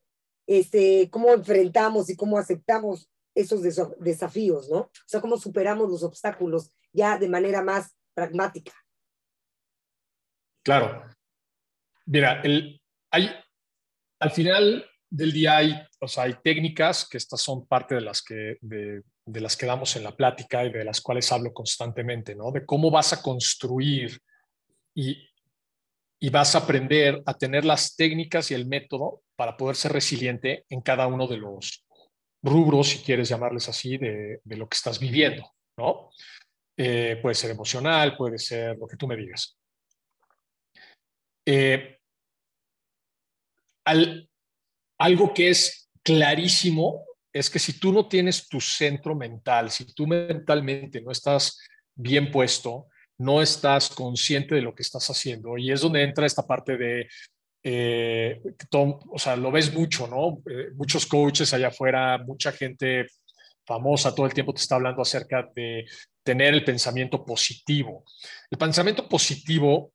[0.47, 3.63] Este, ¿Cómo enfrentamos y cómo aceptamos esos
[3.99, 4.79] desafíos, ¿no?
[4.79, 8.73] O sea, cómo superamos los obstáculos ya de manera más pragmática.
[10.63, 11.03] Claro.
[12.13, 12.43] Mira,
[14.21, 18.21] al final del día hay, o sea, hay técnicas, que estas son parte de las
[18.21, 19.03] que, de,
[19.41, 22.51] las que damos en la plática y de las cuales hablo constantemente, ¿no?
[22.51, 24.21] De cómo vas a construir
[24.95, 25.27] y,
[26.21, 30.67] y vas a aprender a tener las técnicas y el método para poder ser resiliente
[30.69, 31.87] en cada uno de los
[32.43, 36.11] rubros, si quieres llamarles así, de, de lo que estás viviendo, ¿no?
[36.77, 39.59] Eh, puede ser emocional, puede ser lo que tú me digas.
[41.47, 42.01] Eh,
[43.85, 44.29] al,
[44.99, 50.07] algo que es clarísimo es que si tú no tienes tu centro mental, si tú
[50.07, 51.59] mentalmente no estás
[51.95, 52.87] bien puesto,
[53.19, 55.57] no estás consciente de lo que estás haciendo.
[55.57, 57.09] Y es donde entra esta parte de,
[57.63, 58.41] eh,
[58.73, 60.43] o sea, lo ves mucho, ¿no?
[60.51, 63.07] Eh, muchos coaches allá afuera, mucha gente
[63.65, 65.87] famosa todo el tiempo te está hablando acerca de
[66.23, 68.05] tener el pensamiento positivo.
[68.51, 69.93] El pensamiento positivo,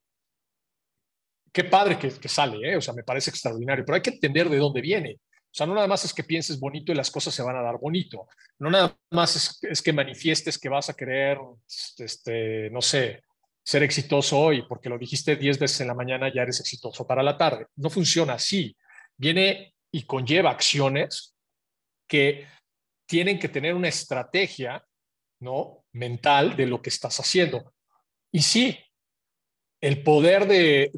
[1.51, 2.77] qué padre que, sale, ¿eh?
[2.77, 5.19] o sea, me parece extraordinario, pero hay que entender de dónde viene.
[5.19, 7.61] O sea, no nada más es que pienses bonito y las cosas se van a
[7.61, 8.27] dar bonito.
[8.59, 11.39] No nada más es, que manifiestes que vas a querer,
[11.97, 13.23] este, no sé,
[13.63, 17.23] ser exitoso hoy, porque lo dijiste 10 veces en la mañana, ya eres exitoso para
[17.23, 17.67] la tarde.
[17.77, 18.75] No funciona así.
[19.17, 21.35] Viene y conlleva acciones
[22.07, 22.47] que
[23.07, 24.85] tienen que tener una estrategia,
[25.39, 25.85] ¿no?
[25.93, 27.73] Mental de lo que estás haciendo.
[28.31, 28.77] Y sí,
[29.79, 30.89] el poder de,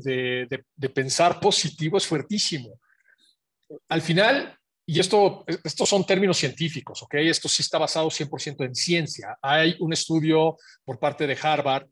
[0.75, 2.79] de pensar positivo es fuertísimo
[3.87, 7.15] al final, y esto, estos son términos científicos, ¿ok?
[7.15, 9.37] Esto sí está basado 100% en ciencia.
[9.41, 11.87] Hay un estudio por parte de Harvard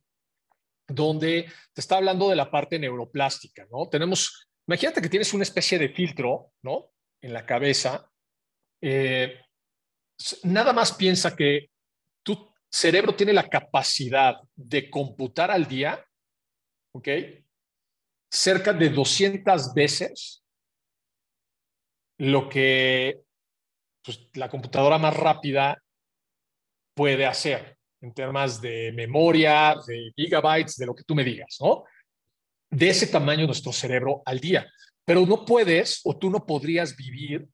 [0.87, 3.87] donde te está hablando de la parte neuroplástica, ¿no?
[3.89, 6.91] Tenemos, imagínate que tienes una especie de filtro, ¿no?
[7.21, 8.09] En la cabeza.
[8.81, 9.41] Eh,
[10.43, 11.69] nada más piensa que
[12.23, 16.03] tu cerebro tiene la capacidad de computar al día,
[16.91, 17.07] ¿ok?
[18.29, 20.43] Cerca de 200 veces
[22.17, 23.21] lo que
[24.03, 25.81] pues, la computadora más rápida
[26.93, 31.83] puede hacer en temas de memoria, de gigabytes, de lo que tú me digas, ¿no?
[32.69, 34.67] De ese tamaño nuestro cerebro al día.
[35.05, 37.47] Pero no puedes o tú no podrías vivir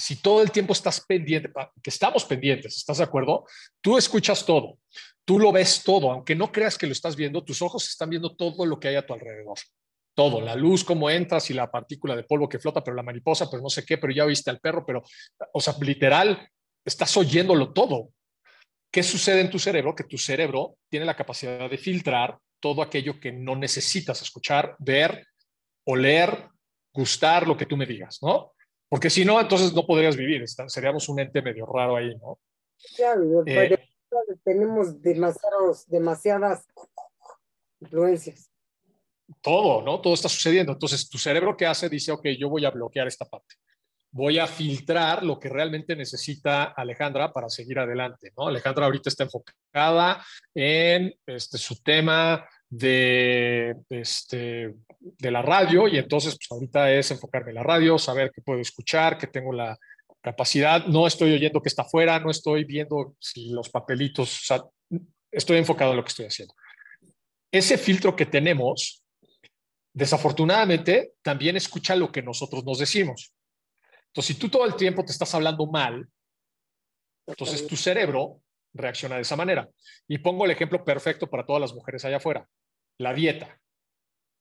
[0.00, 1.50] si todo el tiempo estás pendiente,
[1.82, 3.44] que estamos pendientes, ¿estás de acuerdo?
[3.80, 4.78] Tú escuchas todo,
[5.24, 8.34] tú lo ves todo, aunque no creas que lo estás viendo, tus ojos están viendo
[8.34, 9.58] todo lo que hay a tu alrededor
[10.14, 13.48] todo, la luz, cómo entras y la partícula de polvo que flota, pero la mariposa,
[13.50, 15.02] pero no sé qué, pero ya oíste al perro, pero,
[15.54, 16.46] o sea, literal,
[16.84, 18.10] estás oyéndolo todo.
[18.92, 19.94] ¿Qué sucede en tu cerebro?
[19.94, 25.26] Que tu cerebro tiene la capacidad de filtrar todo aquello que no necesitas escuchar, ver,
[25.86, 26.48] oler,
[26.92, 28.52] gustar, lo que tú me digas, ¿no?
[28.90, 32.38] Porque si no, entonces no podrías vivir, seríamos un ente medio raro ahí, ¿no?
[32.96, 33.78] Claro, eh,
[34.44, 36.66] tenemos demasiados, demasiadas
[37.80, 38.50] influencias
[39.40, 40.00] todo, ¿no?
[40.00, 40.72] Todo está sucediendo.
[40.72, 43.56] Entonces, tu cerebro que hace dice, ok, yo voy a bloquear esta parte.
[44.12, 48.48] Voy a filtrar lo que realmente necesita Alejandra para seguir adelante, ¿no?
[48.48, 56.36] Alejandra ahorita está enfocada en este, su tema de, este, de la radio y entonces,
[56.36, 59.76] pues ahorita es enfocarme en la radio, saber qué puedo escuchar, que tengo la
[60.22, 64.62] capacidad, no estoy oyendo que está afuera, no estoy viendo si los papelitos, o sea,
[65.30, 66.54] estoy enfocado en lo que estoy haciendo.
[67.50, 69.02] Ese filtro que tenemos
[69.92, 73.34] desafortunadamente también escucha lo que nosotros nos decimos.
[74.06, 76.08] Entonces, si tú todo el tiempo te estás hablando mal,
[77.26, 78.40] entonces tu cerebro
[78.72, 79.68] reacciona de esa manera.
[80.06, 82.48] Y pongo el ejemplo perfecto para todas las mujeres allá afuera,
[83.00, 83.58] la dieta.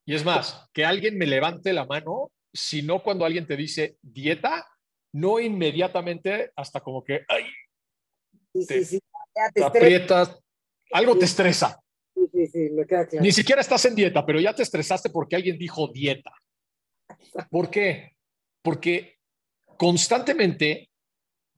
[0.06, 4.68] Y es más, que alguien me levante la mano, sino cuando alguien te dice dieta,
[5.14, 7.46] no inmediatamente hasta como que, ay,
[9.54, 10.38] te aprietas,
[10.92, 11.80] algo te estresa.
[13.22, 16.34] Ni siquiera estás en dieta, pero ya te estresaste porque alguien dijo dieta.
[17.50, 18.16] ¿Por qué?
[18.62, 19.20] Porque
[19.78, 20.90] constantemente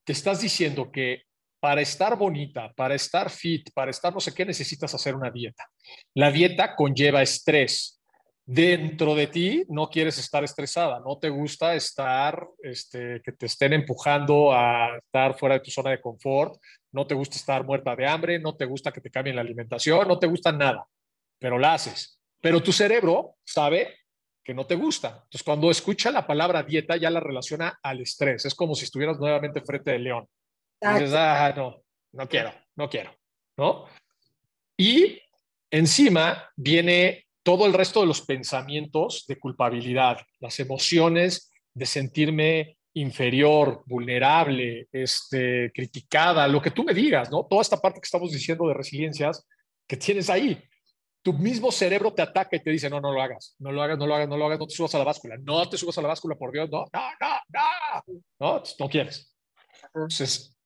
[0.04, 1.24] te estás diciendo que
[1.62, 5.70] para estar bonita, para estar fit, para estar no sé qué, necesitas hacer una dieta.
[6.12, 8.02] La dieta conlleva estrés.
[8.44, 13.74] Dentro de ti no quieres estar estresada, no te gusta estar, este, que te estén
[13.74, 18.08] empujando a estar fuera de tu zona de confort, no te gusta estar muerta de
[18.08, 20.84] hambre, no te gusta que te cambien la alimentación, no te gusta nada,
[21.38, 22.18] pero la haces.
[22.40, 23.98] Pero tu cerebro sabe
[24.42, 25.10] que no te gusta.
[25.10, 28.46] Entonces, cuando escucha la palabra dieta, ya la relaciona al estrés.
[28.46, 30.26] Es como si estuvieras nuevamente frente del león.
[30.82, 33.14] Dices, ah, no, no quiero, no quiero,
[33.56, 33.86] ¿no?
[34.76, 35.20] Y
[35.70, 43.82] encima viene todo el resto de los pensamientos de culpabilidad, las emociones de sentirme inferior,
[43.86, 47.46] vulnerable, este, criticada, lo que tú me digas, ¿no?
[47.48, 49.46] Toda esta parte que estamos diciendo de resiliencias
[49.86, 50.62] que tienes ahí.
[51.22, 53.96] Tu mismo cerebro te ataca y te dice, no, no lo hagas, no lo hagas,
[53.96, 55.96] no lo hagas, no lo hagas, no te subas a la báscula, no te subas
[55.98, 59.34] a la báscula, por Dios, no, no, no, no, no, no quieres.
[59.94, 60.56] Entonces,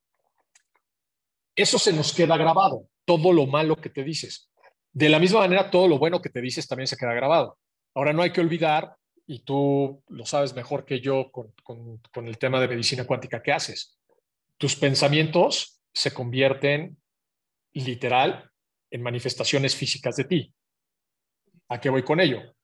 [1.57, 4.51] eso se nos queda grabado, todo lo malo que te dices.
[4.93, 7.59] De la misma manera, todo lo bueno que te dices también se queda grabado.
[7.95, 8.95] Ahora, no hay que olvidar
[9.27, 13.99] y tú lo sabes mejor que yo con, el tema de medicina cuántica que haces.
[14.59, 16.97] Tus pensamientos se convierten
[17.73, 18.51] literal
[18.91, 20.55] en manifestaciones físicas de ti.
[21.69, 22.55] ¿A qué voy con ello?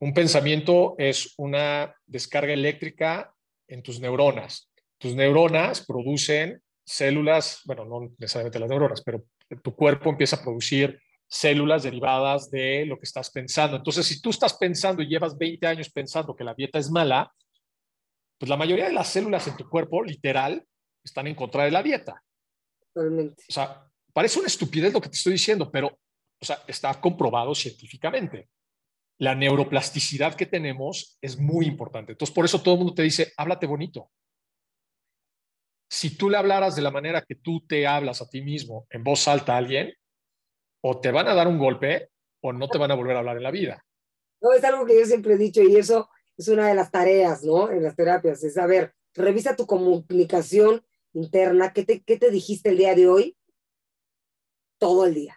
[0.00, 3.34] Un pensamiento es una descarga eléctrica
[3.66, 4.70] en tus neuronas.
[4.98, 9.24] Tus neuronas producen células, bueno, no necesariamente las neuronas, pero
[9.62, 13.76] tu cuerpo empieza a producir células derivadas de lo que estás pensando.
[13.76, 17.30] Entonces, si tú estás pensando y llevas 20 años pensando que la dieta es mala,
[18.38, 20.64] pues la mayoría de las células en tu cuerpo, literal,
[21.04, 22.22] están en contra de la dieta.
[22.94, 23.42] Totalmente.
[23.48, 25.98] O sea, parece una estupidez lo que te estoy diciendo, pero
[26.40, 28.48] o sea, está comprobado científicamente.
[29.18, 32.12] La neuroplasticidad que tenemos es muy importante.
[32.12, 34.10] Entonces, por eso todo el mundo te dice, háblate bonito.
[35.90, 39.02] Si tú le hablaras de la manera que tú te hablas a ti mismo en
[39.02, 39.94] voz alta a alguien,
[40.80, 43.36] o te van a dar un golpe o no te van a volver a hablar
[43.36, 43.84] en la vida.
[44.40, 47.42] No, es algo que yo siempre he dicho y eso es una de las tareas,
[47.42, 47.70] ¿no?
[47.70, 52.78] En las terapias, es saber, revisa tu comunicación interna, ¿qué te, qué te dijiste el
[52.78, 53.36] día de hoy?
[54.78, 55.36] Todo el día.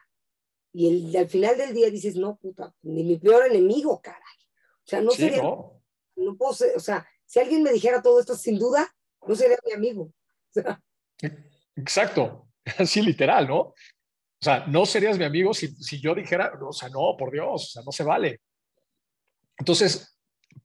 [0.74, 4.22] Y el, al final del día dices, no, puta, ni mi peor enemigo, caray.
[4.84, 5.82] O sea, no sería, no.
[6.16, 8.94] no puedo ser, o sea, si alguien me dijera todo esto, sin duda,
[9.26, 10.14] no sería mi amigo.
[11.76, 13.60] Exacto, así literal, ¿no?
[13.60, 17.48] O sea, no serías mi amigo si, si yo dijera, o sea, no, por Dios,
[17.54, 18.42] o sea, no se vale.
[19.58, 20.18] Entonces,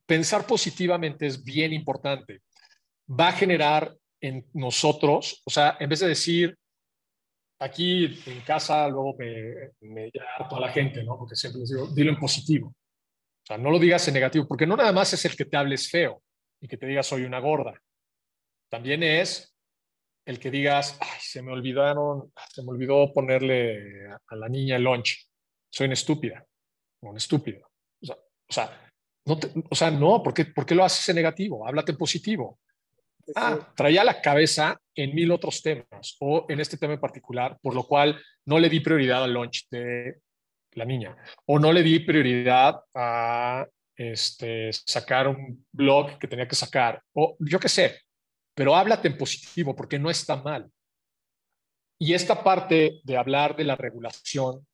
[0.06, 2.40] pensar positivamente es bien importante.
[3.08, 6.56] Va a generar en nosotros, o sea, en vez de decir,
[7.58, 10.10] aquí en casa luego me, me
[10.48, 11.18] toda la gente, ¿no?
[11.18, 12.68] Porque siempre les digo, dilo en positivo.
[12.68, 15.56] O sea, no lo digas en negativo, porque no nada más es el que te
[15.56, 16.22] hables feo
[16.60, 17.80] y que te digas soy una gorda.
[18.68, 19.55] También es
[20.26, 24.82] el que digas, ay, se me olvidaron, se me olvidó ponerle a la niña el
[24.82, 25.26] lunch.
[25.70, 26.44] Soy una estúpida
[27.00, 27.70] o un estúpido.
[28.02, 28.92] O sea, o sea,
[29.24, 29.38] no,
[29.70, 31.66] o sea, no, ¿por qué, ¿por qué lo haces en negativo?
[31.66, 32.58] Háblate en positivo.
[33.34, 37.74] Ah, traía la cabeza en mil otros temas o en este tema en particular, por
[37.74, 40.20] lo cual no le di prioridad al lunch de
[40.72, 46.54] la niña o no le di prioridad a este, sacar un blog que tenía que
[46.54, 48.00] sacar o yo qué sé,
[48.56, 50.72] pero háblate en positivo porque no está mal.
[51.98, 54.66] Y esta parte de hablar de la regulación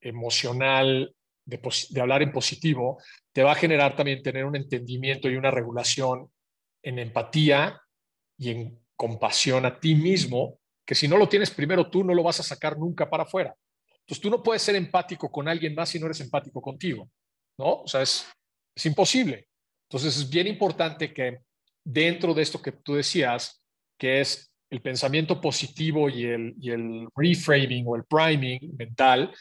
[0.00, 3.00] emocional, de, hablar en positivo,
[3.32, 6.30] te va a generar también tener un entendimiento y una regulación
[6.82, 7.80] en empatía
[8.36, 12.24] y en compasión a ti mismo, que si no lo tienes primero tú, no lo
[12.24, 13.54] vas a sacar nunca para afuera.
[14.00, 17.08] Entonces tú no puedes ser empático con alguien más si no eres empático contigo,
[17.56, 17.82] ¿no?
[17.82, 18.28] O sea, es,
[18.74, 19.46] es imposible.
[19.88, 21.38] Entonces es bien importante que
[21.88, 23.62] dentro de esto que tú decías,
[23.98, 29.34] que es el pensamiento positivo y el, reframing o el priming mental,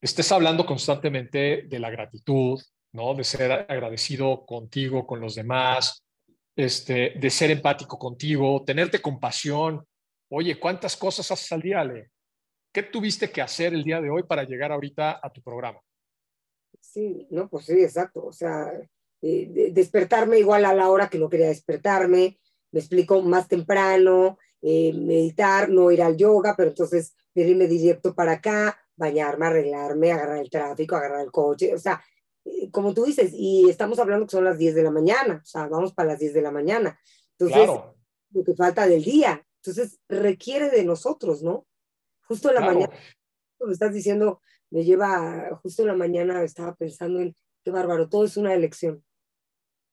[0.00, 2.60] estés hablando constantemente de la gratitud,
[2.92, 3.14] ¿no?
[3.14, 6.04] De ser agradecido contigo, con los demás,
[6.56, 9.86] este, de ser empático contigo, tenerte compasión.
[10.30, 12.10] Oye, ¿cuántas cosas haces al día, Ale?
[12.72, 15.78] ¿Qué tuviste que hacer el día de hoy para llegar ahorita a tu programa?
[16.80, 18.26] Sí, no, pues sí, exacto.
[18.26, 18.72] O sea,
[19.26, 22.38] eh, despertarme igual a la hora que no quería despertarme,
[22.72, 28.32] me explico más temprano, eh, meditar, no ir al yoga, pero entonces venirme directo para
[28.32, 32.04] acá, bañarme, arreglarme, agarrar el tráfico, agarrar el coche, o sea,
[32.44, 35.46] eh, como tú dices, y estamos hablando que son las 10 de la mañana, o
[35.46, 37.00] sea, vamos para las 10 de la mañana.
[37.38, 37.70] Entonces,
[38.30, 39.42] lo que falta del día.
[39.62, 41.66] Entonces, requiere de nosotros, ¿no?
[42.28, 42.92] Justo en la mañana,
[43.60, 47.34] me estás diciendo, me lleva, justo en la mañana estaba pensando en,
[47.64, 49.02] qué bárbaro, todo es una elección.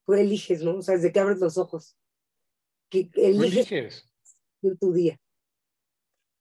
[0.05, 0.77] Tú eliges, ¿no?
[0.77, 1.95] O sea, desde que abres los ojos.
[2.89, 4.11] Que eliges, eliges.
[4.79, 5.19] tu día.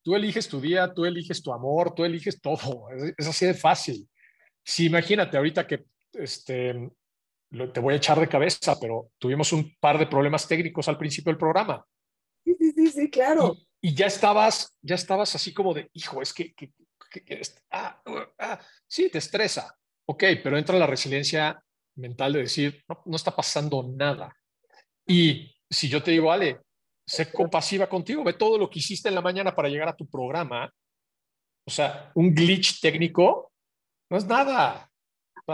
[0.03, 2.87] Tú eliges tu día, tú eliges tu amor, tú eliges todo.
[3.17, 4.09] Es, así de fácil.
[4.63, 6.91] Si imagínate ahorita que este,
[7.73, 11.31] te voy a echar de cabeza, pero tuvimos un par de problemas técnicos al principio
[11.31, 11.85] del programa.
[12.43, 13.55] Sí, sí, sí, claro.
[13.79, 16.71] Y, ya estabas, ya estabas así como de, hijo, es que, que,
[17.71, 18.01] ah,
[18.39, 19.75] ah, sí, te estresa.
[20.05, 21.63] Ok, pero entra la resiliencia
[21.95, 24.35] mental de decir, no, no está pasando nada.
[25.05, 26.59] Y si yo te digo, Ale,
[27.05, 30.07] sé compasiva contigo, ve todo lo que hiciste en la mañana para llegar a tu
[30.07, 30.71] programa.
[31.65, 33.51] O sea, un glitch técnico
[34.09, 34.91] no es nada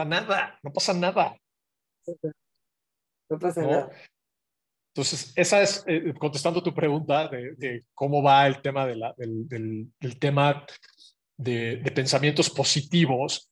[0.06, 1.38] nada, no pasa nada.
[3.30, 3.92] No pasa nada.
[4.94, 10.20] Entonces, esa es, eh, contestando tu pregunta de, cómo va el tema, de la, del,
[10.20, 10.66] tema
[11.38, 13.52] de, pensamientos positivos,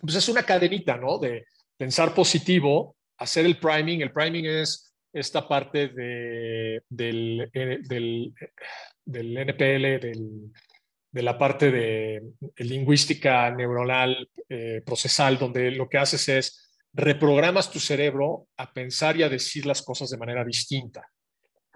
[0.00, 1.18] pues es una cadenita, ¿no?
[1.18, 1.46] De
[1.76, 4.00] pensar positivo, hacer el priming.
[4.00, 8.34] El priming es esta parte de, del, eh, del,
[9.04, 10.52] del NPL, del
[11.14, 17.78] de la parte de lingüística neuronal eh, procesal, donde lo que haces es reprogramas tu
[17.78, 21.08] cerebro a pensar y a decir las cosas de manera distinta.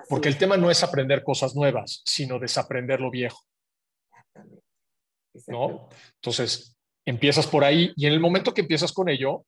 [0.09, 3.39] Porque el tema no es aprender cosas nuevas, sino desaprender lo viejo.
[5.47, 5.89] ¿No?
[6.17, 6.77] Entonces,
[7.07, 9.47] empiezas por ahí y en el momento que empiezas con ello,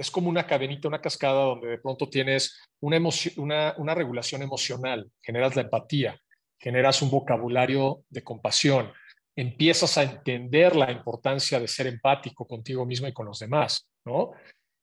[0.00, 2.98] es como una cadenita, una cascada donde de pronto tienes una,
[3.36, 6.18] una, una regulación emocional, generas la empatía,
[6.58, 8.90] generas un vocabulario de compasión,
[9.36, 14.30] empiezas a entender la importancia de ser empático contigo mismo y con los demás, ¿no?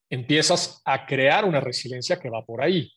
[0.07, 2.91] Empiezas a crear una resiliencia que va por ahí,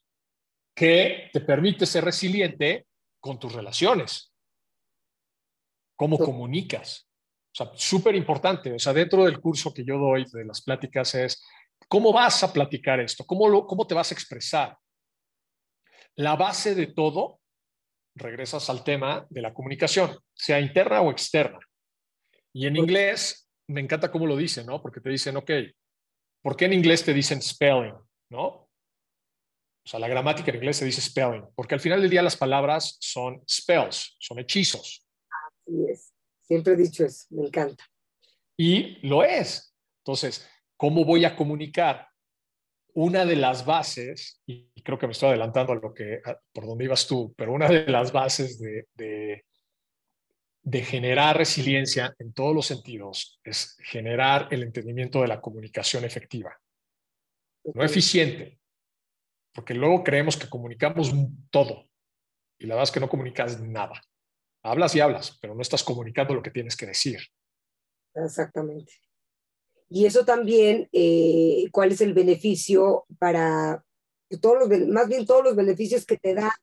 [0.74, 2.86] que te permite ser resiliente
[3.18, 4.30] con tus relaciones,
[5.96, 7.06] cómo comunicas.
[7.52, 8.72] O sea, súper importante.
[8.72, 11.42] O sea, dentro del curso que yo doy de las pláticas es,
[11.90, 13.26] ¿cómo vas a platicar esto?
[13.26, 14.78] ¿Cómo, lo, cómo te vas a expresar?
[16.14, 17.40] La base de todo,
[18.14, 21.58] regresas al tema de la comunicación, sea interna o externa.
[22.52, 24.80] Y en inglés, me encanta cómo lo dicen, ¿no?
[24.80, 25.50] Porque te dicen, ok,
[26.42, 27.94] ¿por qué en inglés te dicen spelling,
[28.30, 28.46] ¿no?
[28.46, 32.36] O sea, la gramática en inglés se dice spelling, porque al final del día las
[32.36, 35.04] palabras son spells, son hechizos.
[35.28, 36.12] Así es.
[36.42, 37.84] Siempre he dicho eso, me encanta.
[38.56, 39.74] Y lo es.
[40.04, 40.48] Entonces,
[40.80, 42.08] ¿cómo voy a comunicar?
[42.94, 46.22] Una de las bases, y creo que me estoy adelantando a lo que,
[46.54, 49.44] por donde ibas tú, pero una de las bases de, de,
[50.62, 56.58] de generar resiliencia en todos los sentidos es generar el entendimiento de la comunicación efectiva,
[57.74, 58.58] no eficiente,
[59.52, 61.12] porque luego creemos que comunicamos
[61.50, 61.90] todo
[62.58, 64.00] y la verdad es que no comunicas nada.
[64.62, 67.20] Hablas y hablas, pero no estás comunicando lo que tienes que decir.
[68.14, 69.09] Exactamente.
[69.90, 73.84] Y eso también, eh, ¿cuál es el beneficio para
[74.40, 76.54] todos los, más bien todos los beneficios que te da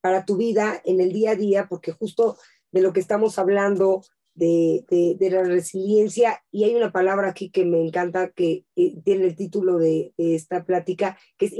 [0.00, 1.68] para tu vida en el día a día?
[1.68, 2.38] Porque justo
[2.72, 4.02] de lo que estamos hablando,
[4.34, 4.84] de,
[5.18, 9.76] de, la resiliencia, y hay una palabra aquí que me encanta, que tiene el título
[9.76, 11.52] de, de, esta plática, que es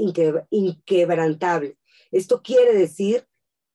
[0.49, 1.77] inquebrantable.
[2.11, 3.27] Esto quiere decir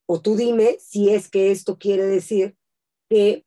[0.06, 2.56] o tú dime si es que esto quiere decir
[3.08, 3.45] que,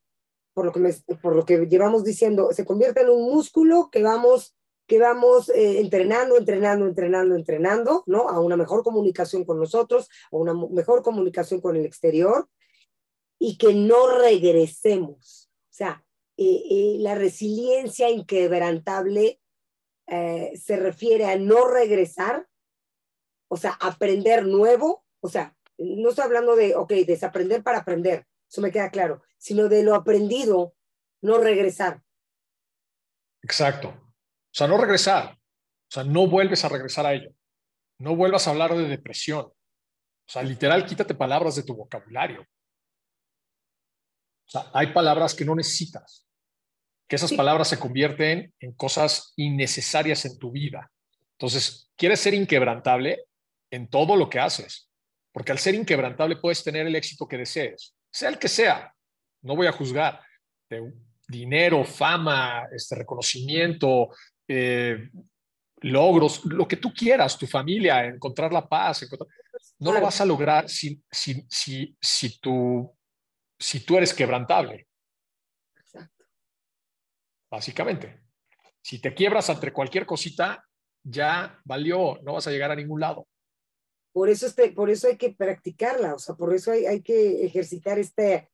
[0.60, 4.58] por lo que, por lo que llevamos diciendo, se convierte en un músculo que vamos,
[4.88, 8.28] que vamos eh, entrenando, entrenando, entrenando, entrenando, ¿no?
[8.28, 12.50] A una mejor comunicación con nosotros, a una mejor comunicación con el exterior
[13.40, 15.50] y que no regresemos.
[15.70, 16.04] O sea,
[16.36, 19.40] eh, eh, la resiliencia inquebrantable
[20.10, 22.48] se refiere a no regresar,
[23.48, 28.62] o sea, aprender nuevo, o sea, no estoy hablando de, ok, desaprender para aprender, eso
[28.62, 30.76] me queda claro, sino de lo aprendido,
[31.22, 32.02] no regresar.
[33.42, 33.90] Exacto.
[33.90, 35.34] O sea, no regresar.
[35.34, 37.32] O sea, no vuelves a regresar a ello.
[38.00, 39.46] No vuelvas a hablar de depresión.
[39.46, 42.42] O sea, literal, quítate palabras de tu vocabulario.
[42.42, 46.28] O sea, hay palabras que no necesitas,
[47.08, 50.92] que esas palabras se convierten en cosas innecesarias en tu vida.
[51.38, 53.26] Entonces, ¿quieres ser inquebrantable
[53.70, 54.90] en todo lo que haces?
[55.32, 58.94] Porque al ser inquebrantable puedes tener el éxito que desees, sea el que sea.
[59.42, 60.22] No voy a juzgar.
[60.70, 60.94] De
[61.28, 64.10] dinero, fama, este reconocimiento,
[64.48, 65.10] eh,
[65.82, 69.08] logros, lo que tú quieras, tu familia, encontrar la paz.
[69.80, 72.96] No lo vas a lograr si, si, si, si, tú,
[73.58, 74.88] si tú eres quebrantable.
[75.78, 76.26] Exacto.
[77.50, 78.22] Básicamente.
[78.82, 80.66] Si te quiebras entre cualquier cosita,
[81.04, 83.28] ya valió, no vas a llegar a ningún lado.
[84.12, 87.46] Por eso, este, por eso hay que practicarla, o sea, por eso hay, hay que
[87.46, 88.50] ejercitar este,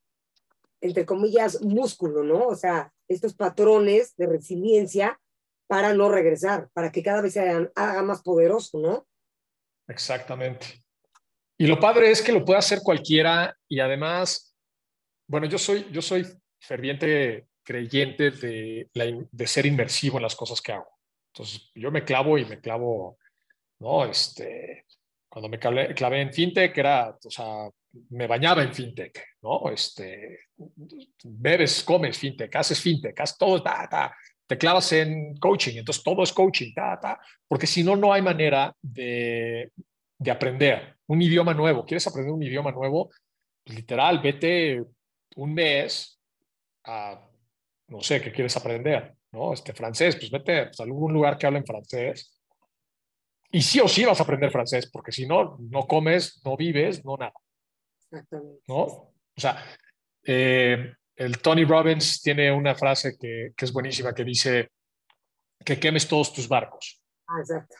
[0.81, 2.47] entre comillas, músculo, ¿no?
[2.47, 5.19] O sea, estos patrones de resiliencia
[5.67, 9.07] para no regresar, para que cada vez se haga, más poderoso, ¿no?
[9.87, 10.83] Exactamente.
[11.57, 14.55] Y lo padre es que lo puede hacer cualquiera y además,
[15.27, 16.25] bueno, yo soy, yo soy
[16.59, 20.89] ferviente creyente de, de ser inmersivo en las cosas que hago.
[21.33, 23.17] Entonces, yo me clavo y me clavo,
[23.79, 24.05] ¿no?
[24.05, 24.84] Este,
[25.35, 27.67] cuando me clavé, en fintech, era, o sea,
[28.11, 29.69] me bañaba en fintech, ¿no?
[29.69, 30.39] Este,
[31.25, 33.61] bebes, comes fintech, haces fintech, haces todo,
[34.47, 36.71] te clavas en coaching, entonces todo es coaching,
[37.49, 39.73] porque si no, no hay manera de,
[40.17, 41.83] de aprender un idioma nuevo.
[41.83, 43.09] ¿Quieres aprender un idioma nuevo?
[43.65, 44.85] Literal, vete
[45.35, 46.17] un mes
[46.85, 47.27] a,
[47.89, 49.13] no sé, ¿qué quieres aprender?
[49.33, 49.51] ¿No?
[49.51, 52.34] Este francés, pues vete pues, a algún lugar que hablen francés
[53.55, 57.05] y sí o sí vas a aprender francés, porque si no, no comes, no vives,
[57.05, 57.31] no nada.
[58.03, 58.61] Exactamente.
[58.67, 58.81] ¿No?
[58.83, 59.63] O sea,
[60.25, 64.71] eh, el Tony Robbins tiene una frase que, que, es buenísima que dice
[65.63, 67.01] que quemes todos tus barcos.
[67.27, 67.77] Ah, exacto.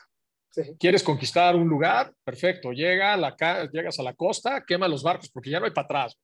[0.78, 2.10] ¿Quieres conquistar un lugar?
[2.24, 2.72] Perfecto.
[2.72, 3.36] Llega a la,
[3.70, 6.18] llegas a la costa, quema los barcos porque ya no hay para atrás.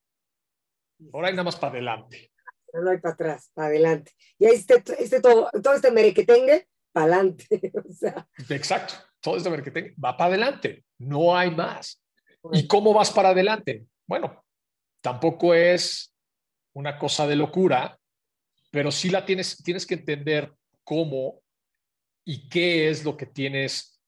[1.13, 2.31] Ahora hay nada más para adelante.
[2.73, 4.13] No hay para atrás, para adelante.
[4.39, 7.45] Y ahí este, este todo, todo este merequetengue, para adelante.
[7.87, 8.27] o sea.
[8.49, 11.99] Exacto todo este marketing va para adelante, no hay más.
[12.51, 13.85] ¿Y cómo vas para adelante?
[14.05, 14.43] Bueno,
[15.01, 16.13] tampoco es
[16.73, 17.97] una cosa de locura,
[18.69, 20.53] pero sí la tienes, tienes que entender
[20.83, 21.41] cómo
[22.25, 23.99] y qué es lo que tienes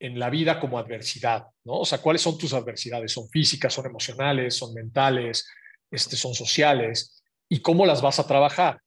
[0.00, 1.80] en la vida como adversidad, ¿no?
[1.80, 3.12] O sea, ¿cuáles son tus adversidades?
[3.12, 5.46] ¿Son físicas, son emocionales, son mentales,
[5.90, 7.18] este, son sociales?
[7.48, 8.80] y cómo las vas a trabajar.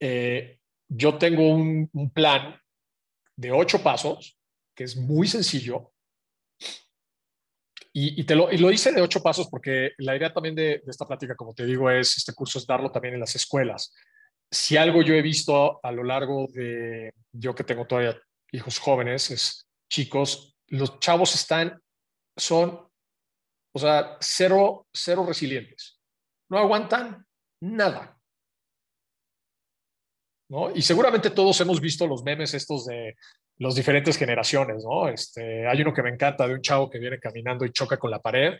[0.00, 0.58] Eh,
[0.88, 2.60] yo tengo un, plan
[3.36, 4.38] de ocho pasos,
[4.74, 5.92] que es muy sencillo,
[7.98, 11.06] y, te lo, y lo, hice de ocho pasos porque la idea también de, esta
[11.06, 13.94] plática, como te digo, es este curso es darlo también en las escuelas.
[14.50, 18.20] Si algo yo he visto a lo largo de, yo que tengo todavía
[18.52, 21.80] hijos jóvenes, es chicos, los chavos están,
[22.36, 22.86] son,
[23.72, 25.98] o sea, cero, cero resilientes.
[26.50, 27.24] No aguantan
[27.62, 28.15] nada.
[30.48, 30.74] ¿No?
[30.74, 33.16] Y seguramente todos hemos visto los memes estos de
[33.58, 35.08] las diferentes generaciones, ¿no?
[35.08, 38.10] Este, hay uno que me encanta de un chavo que viene caminando y choca con
[38.10, 38.54] la pared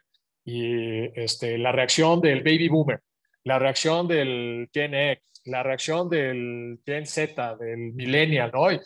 [0.44, 3.00] y este, la reacción del baby boomer,
[3.44, 8.72] la reacción del Gen X, la reacción del Gen Z, del millennial, ¿no?
[8.72, 8.80] Y,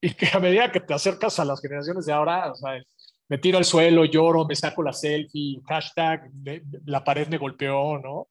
[0.00, 2.80] y, que a medida que te acercas a las generaciones de ahora, o sea,
[3.28, 6.30] me tiro al suelo, lloro, me saco la selfie, hashtag,
[6.86, 8.28] la pared me golpeó, ¿no?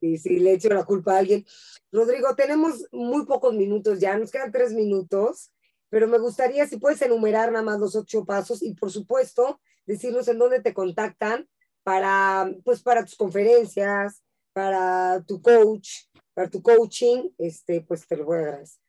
[0.00, 1.44] Y sí, le echo la culpa a alguien.
[1.92, 5.50] Rodrigo, tenemos muy pocos minutos ya, nos quedan tres minutos,
[5.88, 10.28] pero me gustaría si puedes enumerar nada más los ocho pasos y por supuesto decirnos
[10.28, 11.48] en dónde te contactan
[11.82, 14.22] para, pues, para tus conferencias,
[14.52, 18.82] para tu coach, para tu coaching, este, pues te lo voy a agradecer.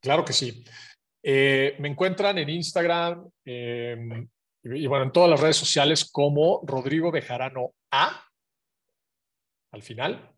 [0.00, 0.64] Claro que sí.
[1.22, 4.28] Eh, me encuentran en Instagram em,
[4.64, 8.31] y, y, bueno, en todas las redes sociales como Rodrigo Bejarano A
[9.72, 10.30] al final.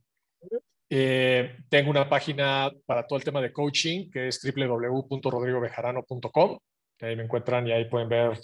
[0.89, 6.59] Eh, tengo una página para todo el tema de coaching que es www.rodrigobejarano.com.
[7.01, 8.39] Ahí me encuentran y ahí pueden ver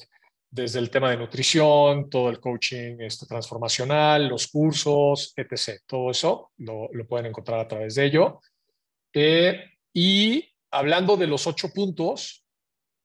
[0.51, 5.81] desde el tema de nutrición, todo el coaching este, transformacional, los cursos, etc.
[5.87, 8.41] Todo eso lo, pueden encontrar a través de ello.
[9.13, 12.45] Eh, y hablando de los ocho puntos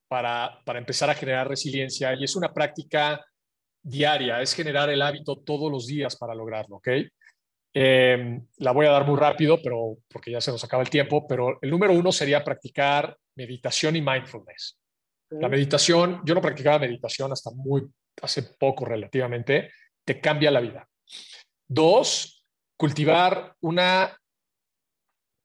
[0.07, 3.23] para, para empezar a generar resiliencia, y es una práctica
[3.83, 6.87] diaria, es generar el hábito todos los días para lograrlo, ¿ok?
[7.77, 11.27] Eh, la voy a dar muy rápido, pero porque ya se nos acaba el tiempo,
[11.27, 14.79] pero el número uno sería practicar meditación y mindfulness.
[15.31, 17.85] La meditación, yo no practicaba meditación hasta muy,
[18.21, 19.71] hace poco relativamente,
[20.05, 20.87] te cambia la vida.
[21.67, 22.45] Dos,
[22.77, 24.17] cultivar una,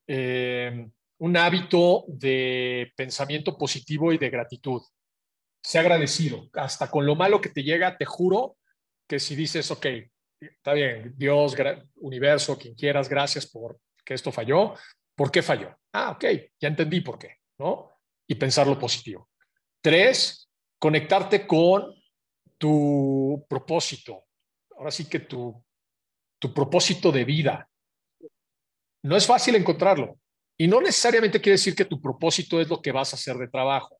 [0.06, 4.82] eh, un hábito de pensamiento positivo y de gratitud.
[5.64, 6.48] Sé agradecido.
[6.52, 8.56] Hasta con lo malo que te llega, te juro
[9.08, 9.86] que si dices, ok,
[10.40, 11.54] está bien, Dios,
[11.96, 14.74] universo, quien quieras, gracias por que esto falló.
[15.14, 15.76] ¿Por qué falló?
[15.92, 16.24] Ah, ok,
[16.58, 17.90] ya entendí por qué, ¿no?
[18.26, 19.28] Y pensar lo positivo.
[19.82, 21.94] Tres, conectarte con
[22.56, 24.24] tu propósito.
[24.76, 25.62] Ahora sí que tu,
[26.38, 27.68] tu propósito de vida.
[29.02, 30.18] No es fácil encontrarlo.
[30.56, 33.48] Y no necesariamente quiere decir que tu propósito es lo que vas a hacer de
[33.48, 33.98] trabajo.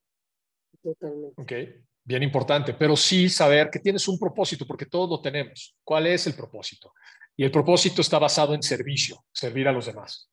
[0.81, 1.41] Totalmente.
[1.41, 5.75] Okay bien importante, pero sí saber que tienes un propósito, porque todos lo tenemos.
[5.83, 6.93] ¿Cuál es el propósito?
[7.35, 10.29] Y el propósito está basado en servicio, servir a los demás.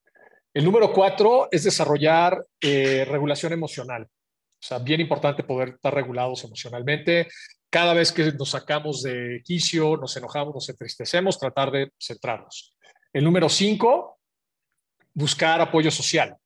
[0.53, 4.05] El número cuatro es desarrollar eh, regulación emocional.
[4.05, 7.29] O sea, bien importante poder estar regulados emocionalmente.
[7.71, 12.75] Cada vez que nos sacamos de quicio, nos enojamos, nos entristecemos, tratar de centrarnos.
[13.13, 14.19] El número cinco,
[15.15, 16.37] buscar apoyo social.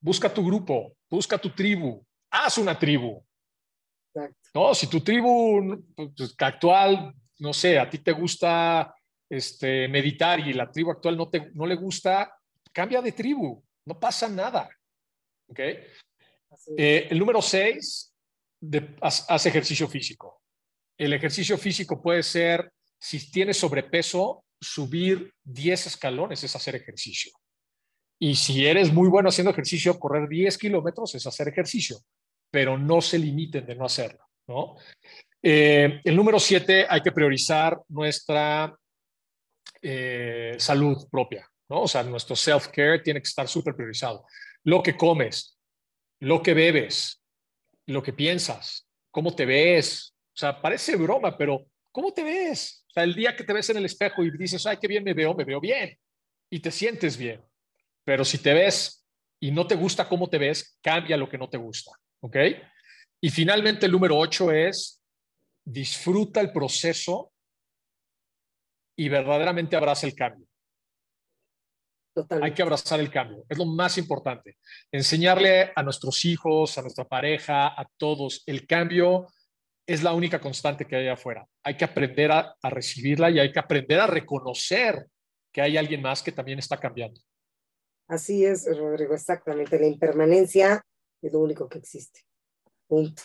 [0.00, 3.24] Busca tu grupo, busca tu tribu, haz una tribu,
[4.54, 8.94] no, si tu tribu pues, actual, no sé, a ti te gusta
[9.28, 12.38] este, meditar y la tribu actual no, te, no le gusta,
[12.72, 14.68] cambia de tribu, no pasa nada.
[15.48, 15.58] ¿Ok?
[16.78, 18.14] Eh, el número seis,
[19.00, 20.42] haz, ejercicio físico.
[20.96, 27.32] El ejercicio físico puede ser, si tienes sobrepeso, subir 10 escalones es hacer ejercicio.
[28.20, 31.98] Y si eres muy bueno haciendo ejercicio, correr 10 kilómetros es hacer ejercicio,
[32.50, 34.23] pero no se limiten de no hacerlo.
[35.42, 38.74] Eh, el número siete, hay que priorizar nuestra
[39.82, 41.82] eh, salud propia, ¿no?
[41.82, 44.24] O sea, nuestro self-care tiene que estar súper priorizado.
[44.62, 45.58] Lo que comes,
[46.20, 47.22] lo que bebes,
[47.86, 50.14] lo que piensas, cómo te ves.
[50.34, 52.84] O sea, parece broma, pero ¿cómo te ves?
[52.88, 55.04] O sea, el día que te ves en el espejo y dices, ay, qué bien
[55.04, 55.96] me veo, me veo bien.
[56.50, 57.42] Y te sientes bien.
[58.04, 59.06] Pero si te ves
[59.40, 61.92] y no te gusta cómo te ves, cambia lo que no te gusta.
[62.20, 62.36] ¿Ok?
[63.24, 65.02] Y finalmente el número ocho es
[65.64, 67.32] disfruta el proceso
[68.94, 70.46] y verdaderamente abraza el cambio.
[72.42, 74.58] Hay que abrazar el cambio, es lo más importante.
[74.92, 79.28] Enseñarle a nuestros hijos, a nuestra pareja, a todos, el cambio
[79.86, 81.48] es la única constante que hay afuera.
[81.62, 85.06] Hay que aprender a, a recibirla y hay que aprender a reconocer
[85.50, 87.22] que hay alguien más que también está cambiando.
[88.06, 89.80] Así es, Rodrigo, exactamente.
[89.80, 90.84] La impermanencia
[91.22, 92.20] es lo único que existe.
[92.86, 93.22] Punto.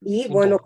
[0.00, 0.58] Y bueno,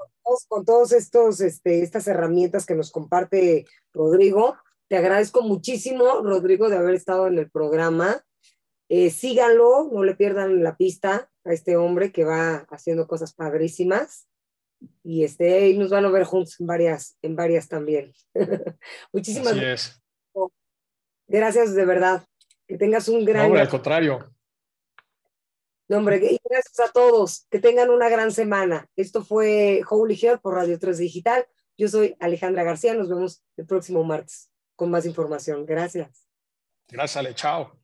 [0.49, 4.57] con todos, estos, este, estas herramientas que nos comparte Rodrigo,
[4.89, 8.23] Te agradezco muchísimo, Rodrigo, de haber estado en el programa.
[8.89, 14.29] Eh, síganlo, no le pierdan la pista a este hombre que va haciendo cosas padrísimas.
[15.03, 18.13] Y este, y nos van a ver juntos en varias, en varias también.
[19.13, 20.03] Muchísimas gracias.
[21.27, 22.25] Gracias de verdad.
[22.67, 23.53] Que tengas un gran.
[23.53, 24.34] No, al contrario.
[25.95, 27.47] Hombre, y gracias a todos.
[27.51, 28.89] Que tengan una gran semana.
[28.97, 31.47] Esto fue Holy Hell por Radio 3 Digital.
[31.77, 32.95] Yo soy Alejandra García.
[32.95, 35.65] Nos vemos el próximo martes con más información.
[35.67, 36.29] Gracias.
[36.89, 37.35] Gracias, Ale.
[37.35, 37.84] Chao.